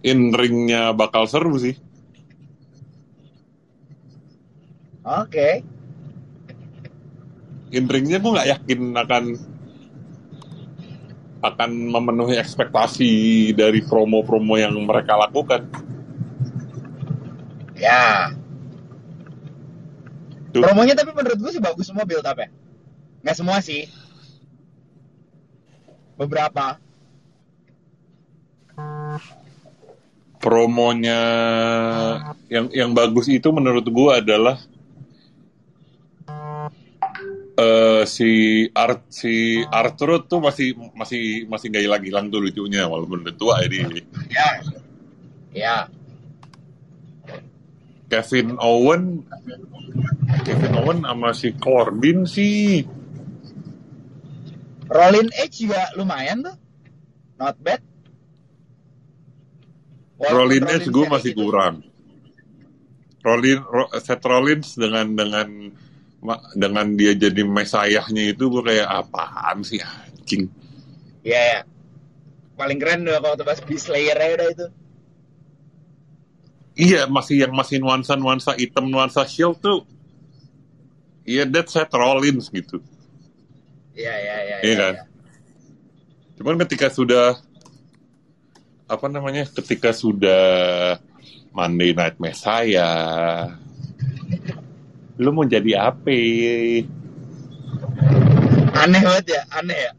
in 0.04 0.20
ringnya 0.36 0.92
bakal 0.92 1.24
seru 1.24 1.56
sih. 1.56 1.80
Oke. 5.02 5.66
In 7.72 7.90
ringnya 7.90 8.22
gue 8.22 8.32
nggak 8.32 8.50
yakin 8.58 8.80
akan 8.94 9.24
akan 11.42 11.72
memenuhi 11.90 12.38
ekspektasi 12.38 13.50
dari 13.58 13.82
promo-promo 13.82 14.62
yang 14.62 14.78
mereka 14.86 15.18
lakukan. 15.18 15.66
Ya. 17.74 18.30
Tuh. 20.54 20.62
Promonya 20.62 20.94
tapi 20.94 21.16
menurut 21.18 21.40
gue 21.42 21.52
sih 21.56 21.64
bagus 21.64 21.90
semua 21.90 22.06
build 22.06 22.28
up 22.28 22.38
ya. 22.38 22.50
Nggak 23.26 23.38
semua 23.38 23.58
sih. 23.64 23.90
Beberapa. 26.20 26.78
promonya 30.42 31.22
yang 32.50 32.66
yang 32.74 32.92
bagus 32.98 33.30
itu 33.30 33.46
menurut 33.54 33.86
gua 33.94 34.18
adalah 34.20 34.58
eh 37.62 38.04
si 38.10 38.30
Art 38.74 39.06
si 39.14 39.62
Arthur 39.62 40.26
tuh 40.26 40.42
masih 40.42 40.74
masih 40.98 41.46
masih 41.46 41.70
gak 41.70 41.84
hilang 41.86 42.04
hilang 42.04 42.26
tuh 42.34 42.42
lucunya 42.42 42.90
walaupun 42.90 43.22
udah 43.22 43.36
tua 43.38 43.62
ya 43.62 43.68
dia. 43.70 43.86
Ya. 44.34 44.50
Ya. 45.54 45.78
Kevin 48.10 48.58
Owen 48.60 49.24
Kevin 50.44 50.74
Owen 50.82 51.00
sama 51.06 51.30
si 51.38 51.54
Corbin 51.56 52.26
sih 52.28 52.84
Rollin 54.92 55.32
Edge 55.40 55.64
juga 55.64 55.88
lumayan 55.96 56.44
tuh. 56.44 56.56
Not 57.40 57.56
bad. 57.64 57.80
Rollins 60.20 60.68
Edge 60.68 60.92
gue 60.92 61.06
masih 61.08 61.32
gitu. 61.34 61.48
kurang. 61.48 61.82
Rollin 63.24 63.64
Ro- 63.64 63.92
Seth 63.98 64.26
Rollins 64.28 64.76
dengan 64.76 65.08
dengan 65.16 65.48
dengan 66.54 66.86
dia 66.94 67.18
jadi 67.18 67.42
mesayahnya 67.42 68.38
itu 68.38 68.46
gue 68.46 68.62
kayak 68.62 68.88
apaan 68.88 69.66
sih 69.66 69.82
anjing. 69.82 70.46
Iya, 71.26 71.42
ya. 71.42 71.60
Paling 72.54 72.78
keren 72.78 73.10
udah 73.10 73.18
kalau 73.22 73.36
tebas 73.42 73.60
Slayer 73.66 74.14
ya 74.14 74.30
udah 74.38 74.48
itu. 74.54 74.68
Iya 76.78 77.02
masih 77.10 77.46
yang 77.46 77.54
masih 77.54 77.82
nuansa 77.82 78.14
nuansa 78.16 78.54
hitam 78.56 78.86
nuansa 78.88 79.26
shield 79.26 79.58
tuh. 79.60 79.84
Iya 81.26 81.50
that 81.50 81.68
Seth 81.70 81.94
Rollins 81.94 82.54
gitu. 82.54 82.82
Iya, 83.98 84.14
iya, 84.14 84.36
iya. 84.46 84.58
Iya 84.62 84.76
kan? 84.78 84.94
Cuman 86.38 86.56
ketika 86.66 86.88
sudah 86.90 87.38
apa 88.88 89.06
namanya? 89.10 89.46
Ketika 89.50 89.94
sudah 89.94 90.98
Monday 91.52 91.92
Night 91.92 92.18
Messiah, 92.18 93.52
lu 95.22 95.30
mau 95.30 95.46
jadi 95.46 95.94
apa? 95.94 96.18
Aneh 98.74 99.02
banget 99.06 99.38
ya, 99.38 99.42
aneh 99.54 99.78
ya. 99.78 99.92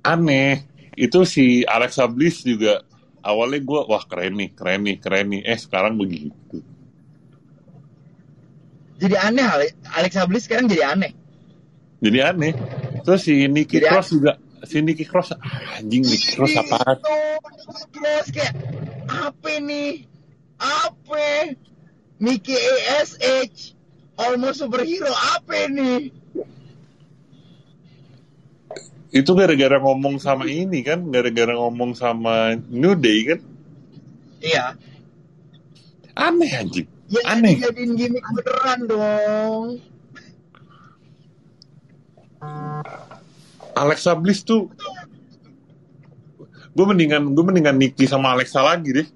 Aneh. 0.00 0.64
Itu 0.96 1.28
si 1.28 1.60
Alexa 1.68 2.08
Bliss 2.08 2.40
juga 2.40 2.80
awalnya 3.20 3.60
gue 3.60 3.80
wah 3.84 4.00
keren 4.08 4.40
nih, 4.40 4.56
keren 4.56 4.80
nih, 4.88 4.96
keren 4.96 5.28
nih. 5.28 5.44
Eh 5.44 5.60
sekarang 5.60 6.00
begitu. 6.00 6.64
Jadi 8.96 9.12
aneh 9.12 9.44
Ale- 9.44 9.76
Alexa 9.92 10.24
Bliss 10.24 10.48
sekarang 10.48 10.72
jadi 10.72 10.96
aneh. 10.96 11.12
Jadi 12.00 12.18
aneh. 12.24 12.56
Terus 13.04 13.28
si 13.28 13.44
Nikki 13.44 13.76
Jadi 13.84 13.92
Cross 13.92 14.08
juga, 14.16 14.40
si 14.64 14.80
Nikki 14.80 15.04
Cross 15.04 15.36
ah, 15.36 15.76
anjing 15.76 16.00
Nikki 16.00 16.32
Cross 16.32 16.56
apa? 16.56 16.96
Cross 17.92 18.32
kayak 18.32 18.56
apa 19.04 19.52
nih? 19.60 20.08
Apa? 20.56 21.52
Mickey 22.16 22.56
ASH 22.56 23.75
almost 24.16 24.64
superhero 24.64 25.12
apa 25.12 25.68
nih? 25.68 26.12
Itu 29.12 29.32
gara-gara 29.32 29.80
ngomong 29.80 30.20
sama 30.20 30.44
ini 30.44 30.84
kan, 30.84 31.08
gara-gara 31.08 31.56
ngomong 31.56 31.96
sama 31.96 32.58
New 32.68 32.92
Day 32.98 33.32
kan. 33.32 33.40
Iya. 34.44 34.66
Aneh 36.16 36.52
anjing. 36.56 36.88
Ya 37.06 37.22
Aneh. 37.28 37.60
jadiin 37.60 37.94
gimmick 37.94 38.24
beneran 38.34 38.80
dong. 38.88 39.64
Alexa 43.76 44.16
Bliss 44.16 44.40
tuh 44.40 44.72
gue 46.76 46.84
mendingan 46.84 47.32
gue 47.32 47.44
mendingan 47.44 47.76
Nikki 47.76 48.04
sama 48.08 48.36
Alexa 48.36 48.60
lagi 48.60 48.92
deh 48.92 49.08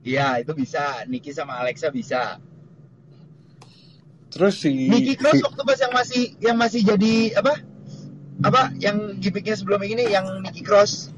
Iya, 0.00 0.40
itu 0.40 0.56
bisa. 0.56 1.04
Nicky 1.04 1.28
sama 1.28 1.60
Alexa 1.60 1.92
bisa. 1.92 2.40
Terus 4.30 4.54
si, 4.56 4.70
Nicky 4.86 5.14
Cross 5.14 5.36
si- 5.36 5.44
waktu 5.44 5.62
pas 5.62 5.78
yang 5.78 5.92
masih 5.92 6.22
yang 6.38 6.56
masih 6.56 6.80
jadi 6.86 7.14
apa? 7.36 7.54
Apa 8.40 8.72
yang 8.78 9.20
gimmicknya 9.20 9.52
sebelum 9.52 9.82
ini 9.82 10.08
yang 10.08 10.40
Nicky 10.40 10.62
Cross 10.62 11.12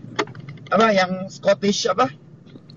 apa 0.68 0.90
yang 0.90 1.28
Scottish 1.28 1.86
apa? 1.86 2.08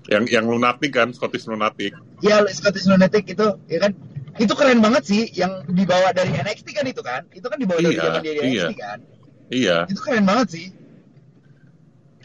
yang 0.06 0.22
yang 0.28 0.46
lunatic 0.46 0.94
kan 0.94 1.10
Scottish 1.10 1.44
lunatic 1.44 1.90
Ya 2.22 2.38
Scottish 2.46 2.86
Lunatic 2.86 3.26
itu, 3.26 3.42
ya 3.66 3.78
kan? 3.82 3.92
itu 4.36 4.52
keren 4.52 4.78
banget 4.78 5.02
sih 5.02 5.26
yang 5.32 5.64
dibawa 5.66 6.12
dari 6.12 6.30
NXT 6.30 6.68
kan 6.70 6.84
itu 6.84 7.00
kan 7.00 7.24
itu 7.28 7.42
kan 7.42 7.56
dibawa 7.56 7.80
dari 7.80 7.96
Iya, 7.96 8.04
zaman 8.04 8.20
dia 8.20 8.32
di 8.32 8.38
iya. 8.38 8.46
NXT 8.46 8.72
kan 8.76 8.98
Iya. 9.48 9.78
itu 9.88 10.00
keren 10.00 10.24
banget 10.24 10.48
sih 10.52 10.66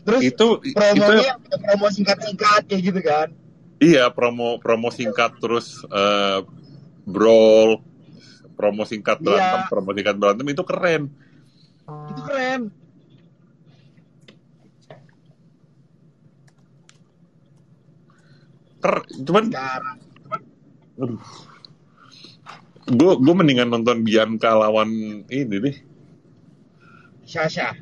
terus 0.02 0.21
Itu 0.21 0.47
itu 0.62 0.76
promonya 0.76 1.38
promo 1.39 1.88
singkat-singkat 1.88 2.62
kayak 2.67 2.82
gitu 2.84 3.00
kan 3.00 3.28
iya 3.80 4.10
promo 4.10 4.58
promo 4.58 4.89
singkat 4.89 5.38
terus 5.38 5.82
eh, 5.88 6.39
brawl, 7.02 7.82
promo 8.62 8.86
singkat 8.86 9.17
Iya. 9.17 9.26
berantem, 9.26 9.62
promo 9.74 9.89
singkat 9.91 10.15
berantem 10.21 10.45
itu 10.47 10.62
keren. 10.62 11.04
itu 12.13 12.21
keren 12.24 12.62
Ker- 18.82 19.06
cuman 19.26 19.43
sekarang 19.50 19.97
aduh. 21.02 21.21
Gue 22.91 23.13
gue 23.17 23.36
mendingan 23.38 23.69
nonton 23.69 24.02
Bianca 24.02 24.58
lawan 24.58 24.89
ini 25.30 25.56
deh. 25.62 25.76
Sasha 27.24 27.78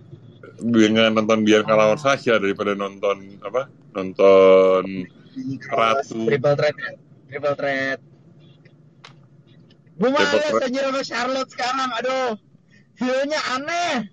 Dengan 0.60 1.16
nonton 1.16 1.48
Bianca 1.48 1.74
lawan 1.74 1.96
Sasha 1.98 2.36
daripada 2.36 2.76
nonton 2.76 3.40
apa? 3.40 3.72
Nonton 3.96 5.08
Ratu. 5.72 6.28
triple 6.28 6.54
threat 6.56 6.76
ya? 6.76 6.92
triple 7.32 7.56
threat 7.56 8.00
gue 10.00 10.10
males 10.10 10.32
threat. 10.32 10.64
anjir 10.66 10.84
sama 10.88 11.02
Charlotte 11.04 11.52
sekarang 11.52 11.90
aduh 12.00 12.32
Hero-nya 13.00 13.40
aneh 13.56 14.08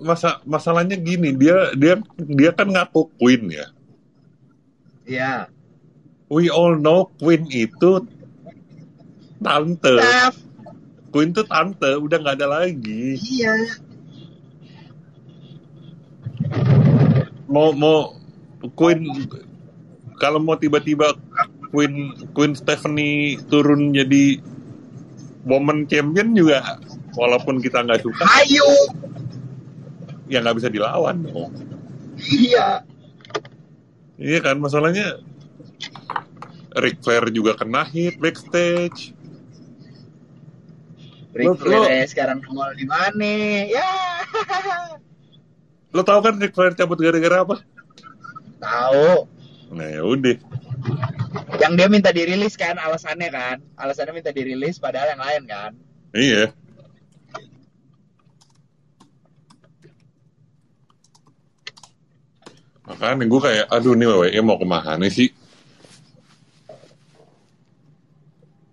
masa 0.00 0.40
masalahnya 0.48 0.96
gini 0.96 1.36
dia 1.36 1.76
dia 1.76 2.00
dia 2.16 2.50
kan 2.56 2.72
ngaku 2.72 3.12
queen 3.20 3.52
ya. 3.52 3.66
Iya. 5.04 5.32
We 6.32 6.48
all 6.48 6.80
know 6.80 7.12
queen 7.20 7.44
itu 7.52 8.00
tante. 9.44 9.94
Steph. 10.00 10.38
Queen 11.10 11.34
tuh 11.34 11.42
tante, 11.42 11.90
udah 11.98 12.16
nggak 12.22 12.38
ada 12.38 12.46
lagi. 12.46 13.18
Iya. 13.18 13.54
Mau 17.50 17.74
mau 17.74 18.14
Queen 18.78 19.02
kalau 20.22 20.38
mau 20.38 20.54
tiba-tiba 20.54 21.18
Queen 21.70 21.94
Queen 22.34 22.52
Stephanie 22.52 23.38
turun 23.46 23.94
jadi 23.94 24.42
woman 25.46 25.86
champion 25.86 26.34
juga 26.34 26.78
walaupun 27.14 27.58
kita 27.58 27.80
nggak 27.80 28.02
suka 28.02 28.22
Ayo. 28.38 28.66
ya 30.26 30.42
nggak 30.42 30.58
bisa 30.58 30.68
dilawan 30.68 31.22
dong. 31.24 31.50
Iya. 32.20 32.84
Iya 34.20 34.38
kan 34.44 34.60
masalahnya 34.60 35.16
Ric 36.76 37.00
Flair 37.00 37.26
juga 37.30 37.56
kena 37.56 37.82
hit 37.82 38.20
backstage. 38.20 39.16
Ric 41.32 41.46
Lo- 41.46 41.54
lo- 41.56 41.86
Flair 41.86 42.06
sekarang 42.06 42.42
nongol 42.42 42.74
di 42.74 42.86
mana? 42.86 43.32
Ya. 43.66 43.90
Lo 45.90 46.02
tau 46.02 46.20
kan 46.20 46.38
Ric 46.38 46.54
Flair 46.54 46.74
cabut 46.74 46.98
gara-gara 46.98 47.42
apa? 47.42 47.56
Tahu. 48.60 49.26
Nah 49.74 49.86
ya 49.88 50.02
udah. 50.04 50.36
Yang 51.60 51.72
dia 51.76 51.88
minta 51.92 52.10
dirilis 52.10 52.56
kan 52.56 52.80
alasannya 52.80 53.28
kan? 53.28 53.56
Alasannya 53.76 54.16
minta 54.16 54.32
dirilis 54.32 54.80
padahal 54.80 55.12
yang 55.12 55.20
lain 55.20 55.42
kan? 55.44 55.72
Iya. 56.16 56.56
Makanya 62.88 63.28
gue 63.28 63.40
kayak, 63.44 63.66
aduh 63.70 63.94
nih 63.94 64.08
WWE 64.08 64.40
mau 64.42 64.58
ke 64.58 64.66
mana 64.66 65.06
sih? 65.12 65.30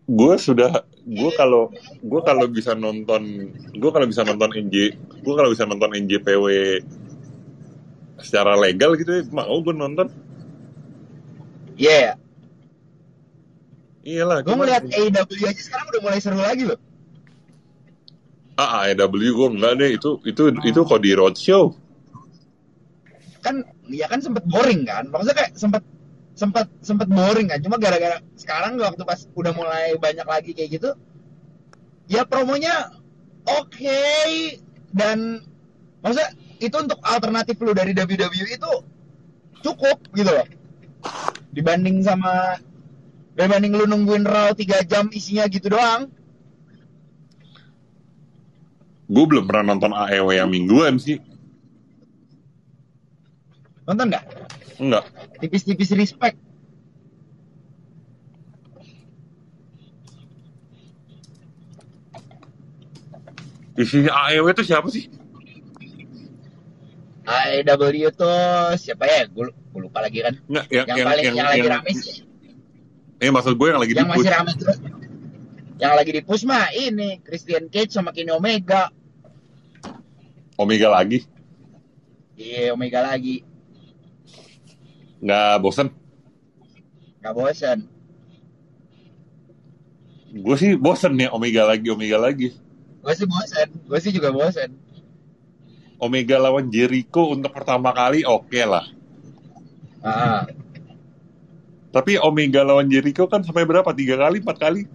Gue 0.08 0.40
sudah, 0.40 0.88
gue 1.04 1.32
kalau 1.36 1.70
gue 2.00 2.22
kalau 2.24 2.48
bisa 2.48 2.72
nonton, 2.72 3.52
gue 3.76 3.92
kalau 3.92 4.08
bisa 4.08 4.24
nonton 4.24 4.50
NJ, 4.56 4.96
gue 5.22 5.34
kalau 5.36 5.52
bisa 5.52 5.68
nonton 5.68 5.92
NJPW 5.92 6.80
secara 8.24 8.56
legal 8.58 8.96
gitu, 8.96 9.12
ya, 9.12 9.24
mau 9.30 9.60
gue 9.60 9.76
nonton. 9.76 10.08
Iya. 11.78 12.18
Iyalah. 14.08 14.40
Gue 14.40 14.56
ngeliat 14.56 14.88
AEW 14.88 15.44
aja 15.44 15.62
sekarang 15.68 15.92
udah 15.92 16.02
mulai 16.08 16.20
seru 16.24 16.40
lagi 16.40 16.64
loh. 16.64 16.80
Ah, 18.56 18.88
AEW 18.88 19.36
gue 19.36 19.48
enggak 19.60 19.74
deh, 19.84 19.90
itu 20.00 20.24
itu 20.24 20.44
itu 20.64 20.80
kok 20.88 21.04
di 21.04 21.12
roadshow. 21.12 21.76
Kan 23.44 23.68
ya 23.92 24.08
kan 24.08 24.24
sempet 24.24 24.48
boring 24.48 24.88
kan? 24.88 25.12
Maksudnya 25.12 25.36
kayak 25.36 25.52
sempet 25.60 25.84
sempet 26.40 26.72
sempet 26.80 27.12
boring 27.12 27.52
kan? 27.52 27.60
Cuma 27.60 27.76
gara-gara 27.76 28.24
sekarang 28.40 28.80
waktu 28.80 29.04
pas 29.04 29.28
udah 29.36 29.52
mulai 29.52 30.00
banyak 30.00 30.24
lagi 30.24 30.56
kayak 30.56 30.80
gitu, 30.80 30.90
ya 32.08 32.24
promonya 32.24 32.96
oke 33.44 34.04
dan 34.96 35.44
maksudnya 36.00 36.32
itu 36.64 36.76
untuk 36.80 37.00
alternatif 37.04 37.60
lu 37.60 37.76
dari 37.76 37.92
WWE 37.92 38.56
itu 38.56 38.72
cukup 39.62 40.00
gitu 40.16 40.32
loh 40.32 40.48
dibanding 41.54 42.02
sama 42.02 42.58
dibanding 43.38 43.72
lu 43.72 43.86
nungguin 43.86 44.26
Raw 44.26 44.52
3 44.52 44.58
jam 44.84 45.06
isinya 45.10 45.46
gitu 45.48 45.70
doang 45.70 46.10
Gue 49.08 49.24
belum 49.24 49.48
pernah 49.48 49.72
nonton 49.72 49.96
AEW 49.96 50.36
yang 50.36 50.52
mingguan 50.52 51.00
sih. 51.00 51.16
nonton 53.88 54.12
nggak 54.12 54.26
Enggak. 54.78 55.04
tipis-tipis 55.40 55.96
respect 55.96 56.36
Isinya 63.78 64.12
AEW 64.26 64.46
itu 64.50 64.64
siapa 64.66 64.88
sih? 64.90 65.06
AEW 67.28 68.08
tuh 68.16 68.32
siapa 68.80 69.04
ya 69.04 69.28
gue 69.28 69.52
lupa 69.76 70.00
lagi 70.00 70.24
kan 70.24 70.34
Enggak, 70.48 70.66
yang 70.72 70.86
yang, 70.88 70.98
yang 70.98 71.08
paling 71.12 71.24
yang, 71.28 71.36
yang, 71.36 71.48
lagi 71.52 71.60
yang- 71.60 71.74
rame 71.76 71.92
sih 71.94 72.16
Eh 73.18 73.30
maksud 73.30 73.58
gue 73.58 73.68
yang 73.68 73.82
lagi 73.82 73.94
yang 73.94 74.06
di 74.06 74.12
masih 74.14 74.30
rame 74.30 74.52
terus 74.54 74.78
yang 75.78 75.94
lagi 75.94 76.12
di 76.12 76.22
push 76.22 76.42
mah 76.44 76.70
ini 76.70 77.18
Christian 77.22 77.66
Cage 77.68 77.90
sama 77.90 78.10
Kenny 78.10 78.30
Omega 78.30 78.90
Omega 80.56 80.90
lagi. 80.90 81.26
iya 82.34 82.74
Omega 82.74 83.02
lagi 83.02 83.42
Nggak 85.18 85.54
bosen. 85.60 85.88
nggak 87.18 87.34
bosan 87.34 87.80
Gue 90.28 90.54
sih 90.54 90.78
bosen 90.78 91.18
ya 91.18 91.34
Omega 91.34 91.66
lagi, 91.66 91.90
Omega 91.90 92.18
lagi. 92.18 92.54
gue 92.98 93.14
sih 93.14 93.26
bosan 93.26 93.68
gue 93.82 93.98
sih 93.98 94.14
juga 94.14 94.30
bosan 94.30 94.70
Omega 95.98 96.38
lawan 96.38 96.70
Jericho 96.70 97.34
untuk 97.34 97.50
pertama 97.50 97.90
kali 97.90 98.22
oke 98.22 98.62
lah. 98.62 98.86
ah 100.06 100.46
Tapi 101.98 102.22
Omega 102.22 102.62
lawan 102.62 102.86
Jericho 102.94 103.26
kan 103.26 103.42
sampai 103.42 103.66
berapa? 103.66 103.90
Tiga 103.98 104.22
kali, 104.22 104.38
empat 104.46 104.58
kali? 104.62 104.86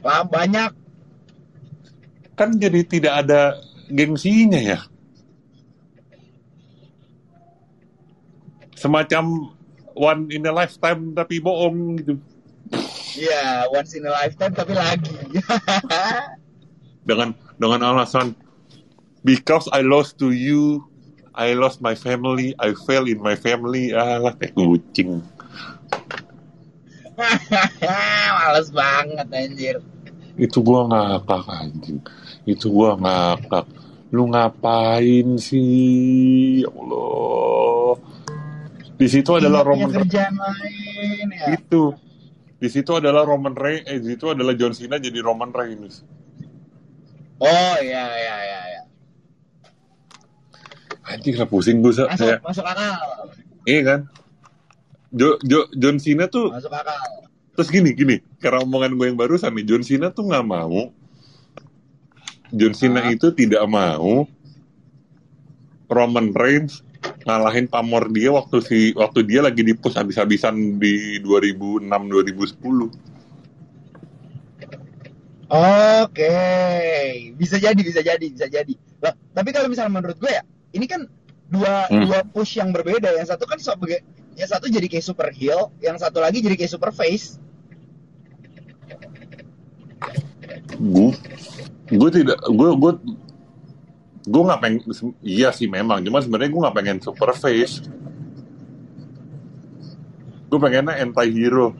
lah 0.00 0.24
banyak 0.24 0.72
Kan 2.40 2.56
jadi 2.56 2.80
tidak 2.88 3.14
ada 3.20 3.60
gengsinya 3.92 4.56
ya. 4.56 4.80
Semacam 8.72 9.52
one 9.92 10.32
in 10.32 10.48
a 10.48 10.52
lifetime 10.56 11.12
tapi 11.12 11.36
bohong 11.36 12.00
gitu. 12.00 12.16
Iya, 13.20 13.68
once 13.68 13.92
in 13.92 14.08
a 14.08 14.12
lifetime 14.24 14.56
tapi 14.56 14.72
lagi. 14.72 15.12
dengan 17.08 17.36
dengan 17.60 17.92
alasan 17.92 18.32
because 19.20 19.68
I 19.68 19.84
lost 19.84 20.16
to 20.24 20.32
you, 20.32 20.88
I 21.36 21.52
lost 21.52 21.84
my 21.84 21.92
family, 21.92 22.56
I 22.56 22.72
fail 22.72 23.04
in 23.04 23.20
my 23.20 23.36
family, 23.36 23.92
alah 23.92 24.32
kayak 24.40 24.56
kucing. 24.56 25.20
Males 28.36 28.68
banget 28.72 29.28
anjir. 29.28 29.76
Itu 30.36 30.64
gua 30.64 30.88
ngakak 30.88 31.44
anjing. 31.46 32.00
Itu 32.44 32.72
gua 32.72 32.96
ngakak. 32.96 33.66
Lu 34.10 34.26
ngapain 34.26 35.38
sih? 35.38 36.64
Ya 36.64 36.70
Allah. 36.72 37.94
Di 38.96 39.06
situ 39.08 39.30
adalah 39.32 39.62
Iya, 39.62 39.68
punya 39.70 39.86
Roman 39.86 40.34
lain 40.36 41.26
ya. 41.30 41.46
itu. 41.56 41.82
Di 42.60 42.68
situ 42.68 42.92
adalah 42.92 43.24
Roman 43.24 43.56
Reigns, 43.56 43.88
eh, 43.88 43.96
di 43.96 44.12
situ 44.12 44.28
adalah 44.28 44.52
John 44.52 44.76
Cena 44.76 45.00
jadi 45.00 45.16
Roman 45.24 45.48
Reigns. 45.48 46.04
Oh 47.40 47.74
iya 47.80 48.04
iya 48.20 48.36
iya 48.44 48.60
iya. 48.68 48.82
Anjing 51.08 51.40
lah 51.40 51.48
pusing 51.48 51.80
gue 51.80 51.88
Masuk 51.88 52.12
saya. 52.12 52.36
masuk 52.44 52.60
akal. 52.60 53.00
Iya 53.64 53.80
kan? 53.82 54.00
Jo, 55.10 55.34
Jo, 55.42 55.66
John 55.72 55.98
Cena 55.98 56.26
tuh 56.26 56.50
Masuk 56.50 56.70
akal. 56.70 57.26
terus 57.50 57.68
gini 57.68 57.90
gini 57.92 58.16
karena 58.38 58.62
omongan 58.62 58.94
gue 58.94 59.06
yang 59.06 59.18
barusan 59.18 59.50
nih 59.52 59.66
John 59.66 59.82
Cena 59.82 60.08
tuh 60.08 60.24
nggak 60.24 60.44
mau 60.44 60.94
John 62.50 62.72
Cena 62.72 63.00
Ah. 63.00 63.10
itu 63.10 63.30
tidak 63.30 63.62
mau 63.64 64.24
Roman 65.86 66.30
Reigns 66.30 66.86
ngalahin 67.20 67.66
pamor 67.66 68.06
dia 68.08 68.30
waktu 68.30 68.56
si 68.60 68.78
waktu 68.92 69.24
dia 69.24 69.40
lagi 69.40 69.60
di 69.60 69.72
push 69.72 69.94
habis-habisan 69.94 70.54
di 70.76 71.18
2006 71.18 71.82
2010 71.84 73.10
Oke, 75.50 76.30
bisa 77.34 77.58
jadi, 77.58 77.74
bisa 77.74 77.98
jadi, 78.00 78.22
bisa 78.22 78.46
jadi. 78.46 78.70
Lah, 79.02 79.10
tapi 79.34 79.50
kalau 79.50 79.66
misalnya 79.66 79.90
menurut 79.92 80.14
gue 80.14 80.30
ya, 80.30 80.46
ini 80.70 80.86
kan 80.86 81.10
dua 81.50 81.90
Hmm. 81.90 82.06
dua 82.06 82.22
push 82.22 82.54
yang 82.54 82.70
berbeda. 82.70 83.10
Yang 83.10 83.34
satu 83.34 83.50
kan 83.50 83.58
sebagai 83.58 83.98
yang 84.38 84.48
satu 84.48 84.66
jadi 84.70 84.86
kayak 84.86 85.06
super 85.06 85.28
heel, 85.34 85.70
yang 85.82 85.98
satu 85.98 86.22
lagi 86.22 86.42
jadi 86.42 86.54
kayak 86.58 86.72
super 86.72 86.90
face. 86.94 87.40
gue 90.80 91.12
gue 91.92 92.10
tidak 92.10 92.38
gue 92.48 92.70
gue 92.80 92.92
gue 94.30 94.42
nggak 94.48 94.60
pengen 94.64 94.80
iya 95.20 95.52
sih 95.52 95.68
memang 95.68 96.00
cuma 96.00 96.24
sebenarnya 96.24 96.50
gue 96.52 96.62
nggak 96.64 96.76
pengen 96.76 96.98
super 97.04 97.30
face 97.36 97.84
gue 100.48 100.58
pengennya 100.58 100.96
anti 101.04 101.28
hero 101.28 101.76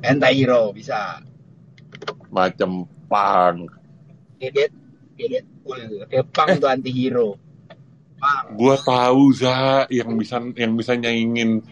Anti 0.00 0.32
hero 0.32 0.72
bisa. 0.72 1.20
macam 2.32 2.88
pang 3.04 3.68
Dedet, 4.40 4.72
dedet, 5.20 5.44
cool. 5.60 6.08
Kayak 6.08 6.32
pang 6.32 6.56
tuh 6.56 6.72
anti 6.72 6.88
hero. 6.88 7.36
Gue 8.52 8.76
tahu 8.84 9.32
za 9.32 9.88
yang 9.88 10.12
bisa 10.20 10.36
yang 10.52 10.76
bisa 10.76 10.92
nyaingin 10.92 11.64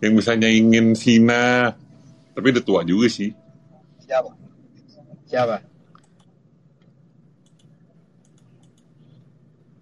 yang 0.00 0.12
bisa 0.16 0.32
nyaingin 0.32 0.96
Sina 0.96 1.76
tapi 2.32 2.48
udah 2.48 2.64
tua 2.64 2.80
juga 2.82 3.12
sih 3.12 3.30
Siapa? 4.00 4.32
Siapa? 5.28 5.56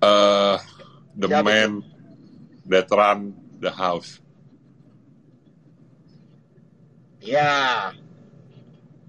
eh 0.01 0.57
the 1.15 1.29
Siapa 1.29 1.45
man 1.45 1.71
that 2.67 2.89
run 2.91 3.37
the 3.63 3.71
house 3.71 4.19
Ya. 7.21 7.93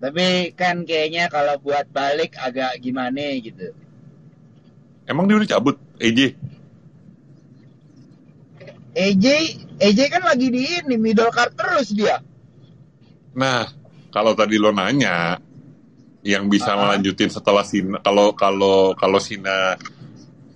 Tapi 0.03 0.51
kan 0.51 0.83
kayaknya 0.83 1.31
kalau 1.31 1.55
buat 1.63 1.87
balik 1.95 2.35
agak 2.35 2.75
gimana 2.83 3.39
gitu. 3.39 3.71
emang 5.07 5.27
dia 5.31 5.39
udah 5.39 5.49
cabut 5.55 5.75
AJ 5.99 6.35
AJ, 8.91 9.25
AJ 9.79 9.99
kan 10.11 10.23
lagi 10.27 10.51
di 10.51 10.61
ini 10.67 10.95
middle 10.99 11.31
card 11.31 11.55
terus 11.55 11.95
dia. 11.95 12.19
Nah, 13.31 13.71
kalau 14.11 14.35
tadi 14.35 14.59
lo 14.59 14.75
nanya 14.75 15.39
yang 16.21 16.51
bisa 16.51 16.75
Ah. 16.75 16.77
melanjutin 16.77 17.31
setelah 17.31 17.63
Sina 17.63 17.97
kalau 18.03 18.35
kalau 18.35 18.91
kalau 18.93 19.17
Sina 19.17 19.79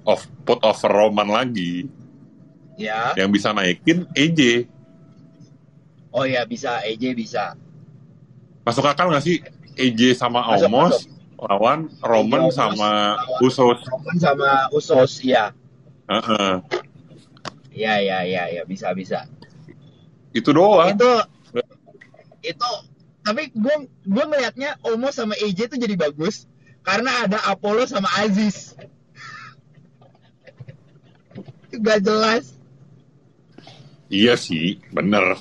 off 0.03 0.27
put 0.43 0.59
over 0.61 0.91
Roman 0.91 1.31
lagi, 1.31 1.87
Ya. 2.75 3.15
yang 3.15 3.31
bisa 3.31 3.55
naikin 3.55 4.03
AJ. 4.13 4.67
Oh 6.11 6.27
ya 6.27 6.43
bisa, 6.43 6.83
AJ 6.83 7.15
bisa. 7.15 7.55
Masuk 8.67 8.83
akal 8.83 9.07
nggak 9.07 9.23
sih 9.23 9.39
AJ 9.79 10.19
sama 10.19 10.43
Masuk, 10.43 10.67
Omos 10.67 10.95
lawan 11.35 11.79
Roman 12.03 12.51
Omos 12.51 12.55
sama 12.55 12.89
Usos? 13.39 13.79
Roman 13.87 14.17
sama 14.19 14.49
Usos, 14.75 15.23
ya. 15.23 15.51
Heeh. 16.11 16.53
Ya, 17.75 17.99
ya, 17.99 18.23
ya, 18.23 18.47
ya, 18.47 18.63
bisa, 18.63 18.95
bisa. 18.95 19.27
Itu 20.31 20.55
doang. 20.55 20.95
Itu, 20.95 21.11
itu, 22.39 22.71
tapi 23.25 23.51
gue 23.51 23.75
gue 24.07 24.23
ngelihatnya 24.23 24.79
Omos 24.87 25.19
sama 25.19 25.35
AJ 25.35 25.73
itu 25.73 25.75
jadi 25.75 25.95
bagus 25.99 26.47
karena 26.87 27.27
ada 27.27 27.43
Apollo 27.51 27.91
sama 27.91 28.07
Aziz. 28.23 28.79
Gak 31.75 31.99
jelas. 32.07 32.55
Iya 34.07 34.39
sih, 34.39 34.79
bener. 34.95 35.35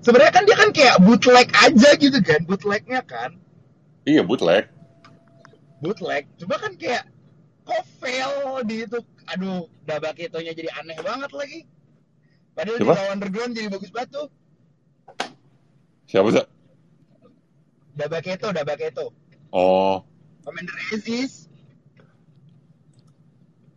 Sebenarnya 0.00 0.32
kan 0.32 0.44
dia 0.48 0.56
kan 0.56 0.70
kayak 0.72 0.96
bootleg 1.04 1.52
aja 1.52 1.90
gitu 2.00 2.18
kan, 2.24 2.40
bootlegnya 2.48 3.04
kan. 3.04 3.36
Iya 4.08 4.24
bootleg. 4.24 4.72
bootleg 5.80 6.28
coba 6.36 6.60
kan 6.60 6.72
kayak 6.76 7.08
kok 7.70 7.84
fail 8.02 8.34
di 8.66 8.82
itu? 8.82 8.98
Aduh 9.30 9.70
Dabaketonya 9.86 10.50
jadi 10.50 10.70
aneh 10.82 10.98
banget 10.98 11.30
lagi. 11.30 11.60
Padahal 12.58 12.76
Siapa? 12.82 12.90
di 12.90 12.98
lawan 12.98 13.12
underground 13.14 13.52
jadi 13.54 13.68
bagus 13.70 13.90
banget 13.94 14.10
tuh. 14.10 14.26
Siapa 16.10 16.28
sih? 16.34 16.46
Dabaketo 17.94 18.50
Dabaketo 18.50 19.06
Oh, 19.50 20.02
Commander 20.46 20.74
Aziz. 20.94 21.46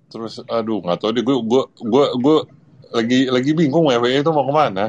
Terus 0.10 0.42
aduh 0.46 0.82
nggak 0.82 1.02
tahu 1.02 1.14
deh 1.18 1.26
gue 1.26 1.38
gue 1.42 1.64
gue 1.82 2.06
gue 2.22 2.38
lagi 2.94 3.20
lagi 3.30 3.52
bingung 3.58 3.90
WWE 3.90 4.22
itu 4.22 4.30
mau 4.30 4.46
ke 4.46 4.54
mana? 4.54 4.86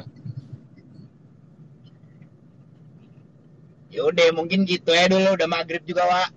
yaudah 3.94 4.34
mungkin 4.34 4.66
gitu 4.66 4.90
ya 4.90 5.06
dulu 5.06 5.38
udah 5.38 5.46
maghrib 5.46 5.78
juga 5.86 6.02
Wak 6.02 6.28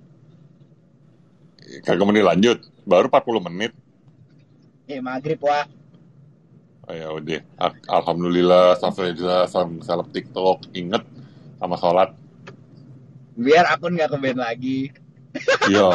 Kagak 1.83 2.07
menit 2.07 2.23
lanjut, 2.23 2.57
baru 2.87 3.11
40 3.11 3.43
menit. 3.43 3.71
eh 4.87 5.03
maghrib 5.03 5.39
Wak 5.43 5.67
Oh, 6.87 6.95
ya 6.95 7.11
udah, 7.11 7.43
Al- 7.59 7.83
alhamdulillah, 7.83 8.79
alhamdulillah, 8.79 9.43
salam 9.51 9.83
salam 9.83 10.07
TikTok, 10.07 10.71
inget 10.71 11.03
sama 11.59 11.75
sholat. 11.75 12.15
biar 13.35 13.67
akun 13.67 13.99
nggak 13.99 14.07
ke 14.07 14.17
band 14.17 14.39
lagi 14.39 14.79
Ya, 15.67 15.91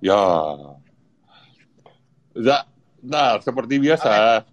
ya. 0.08 0.22
Za, 2.38 2.70
nah 3.02 3.42
seperti 3.42 3.82
biasa, 3.82 4.46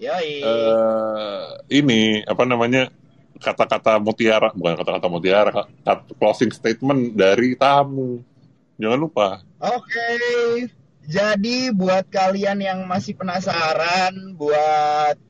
yoi 0.00 0.40
eh 0.40 1.44
ini 1.68 2.24
apa 2.24 2.48
namanya 2.48 2.88
kata-kata 3.36 4.00
mutiara, 4.00 4.56
bukan 4.56 4.80
kata-kata 4.80 5.06
mutiara, 5.12 5.50
kata 5.52 6.16
closing 6.16 6.48
statement 6.48 7.12
dari 7.12 7.52
tamu. 7.60 8.24
Jangan 8.80 8.98
lupa. 8.98 9.44
Oke, 9.60 10.08
jadi 11.04 11.68
buat 11.76 12.08
kalian 12.08 12.64
yang 12.64 12.88
masih 12.88 13.12
penasaran, 13.12 14.32
buat 14.40 15.20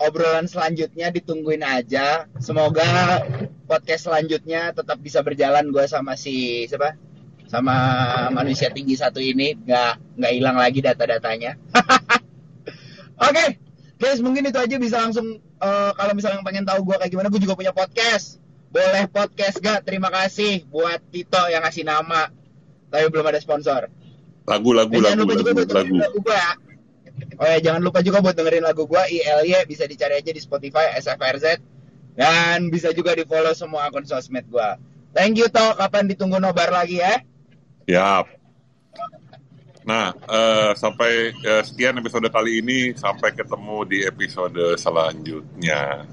obrolan 0.00 0.48
selanjutnya 0.48 1.12
ditungguin 1.12 1.60
aja. 1.60 2.24
Semoga 2.40 3.20
podcast 3.68 4.08
selanjutnya 4.08 4.72
tetap 4.72 4.96
bisa 4.96 5.20
berjalan 5.20 5.68
gue 5.68 5.84
sama 5.84 6.16
si 6.16 6.64
siapa? 6.72 6.96
Sama 7.44 7.76
manusia 8.32 8.72
tinggi 8.72 8.96
satu 8.96 9.20
ini 9.20 9.60
nggak 9.60 10.16
nggak 10.16 10.32
hilang 10.32 10.56
lagi 10.56 10.80
data-datanya. 10.80 11.60
Oke, 13.28 13.60
guys 14.00 14.24
mungkin 14.24 14.48
itu 14.48 14.56
aja 14.56 14.80
bisa 14.80 15.04
langsung 15.04 15.36
eh, 15.36 15.92
kalau 16.00 16.16
misalnya 16.16 16.40
pengen 16.40 16.64
tahu 16.64 16.80
gue 16.88 16.96
kayak 16.96 17.12
gimana, 17.12 17.28
gue 17.28 17.44
juga 17.44 17.60
punya 17.60 17.76
podcast. 17.76 18.40
Boleh 18.70 19.10
podcast 19.10 19.58
gak? 19.58 19.82
Terima 19.82 20.14
kasih 20.14 20.62
buat 20.70 21.02
Tito 21.10 21.42
yang 21.50 21.66
ngasih 21.66 21.82
nama 21.82 22.30
tapi 22.90 23.06
belum 23.08 23.26
ada 23.30 23.40
sponsor. 23.40 23.88
Lagu, 24.50 24.74
lupa 24.74 24.90
juga 24.90 25.14
lagu, 25.14 25.30
dengerin 25.30 25.66
lagu. 25.70 25.96
lagu 25.96 26.18
gua. 26.20 26.44
Oh 27.40 27.46
ya, 27.46 27.58
jangan 27.62 27.80
lupa 27.80 28.00
juga 28.02 28.18
buat 28.20 28.34
dengerin 28.34 28.64
lagu 28.66 28.84
gua 28.84 29.06
ILY 29.06 29.54
bisa 29.64 29.86
dicari 29.86 30.18
aja 30.18 30.30
di 30.34 30.40
Spotify 30.42 30.92
SFRZ 30.98 31.60
dan 32.18 32.68
bisa 32.68 32.90
juga 32.90 33.14
di 33.14 33.22
follow 33.24 33.54
semua 33.54 33.88
akun 33.88 34.04
sosmed 34.04 34.44
gua. 34.50 34.76
Thank 35.14 35.38
you 35.38 35.46
toh, 35.50 35.74
kapan 35.78 36.06
ditunggu 36.10 36.38
nobar 36.38 36.70
lagi 36.70 37.02
ya? 37.02 37.22
Yap. 37.90 38.30
Nah, 39.80 40.12
eh, 40.14 40.70
sampai 40.76 41.34
eh, 41.34 41.62
sekian 41.66 41.98
episode 41.98 42.28
kali 42.30 42.62
ini. 42.62 42.94
Sampai 42.94 43.34
ketemu 43.34 43.82
di 43.88 43.98
episode 44.06 44.78
selanjutnya. 44.78 46.06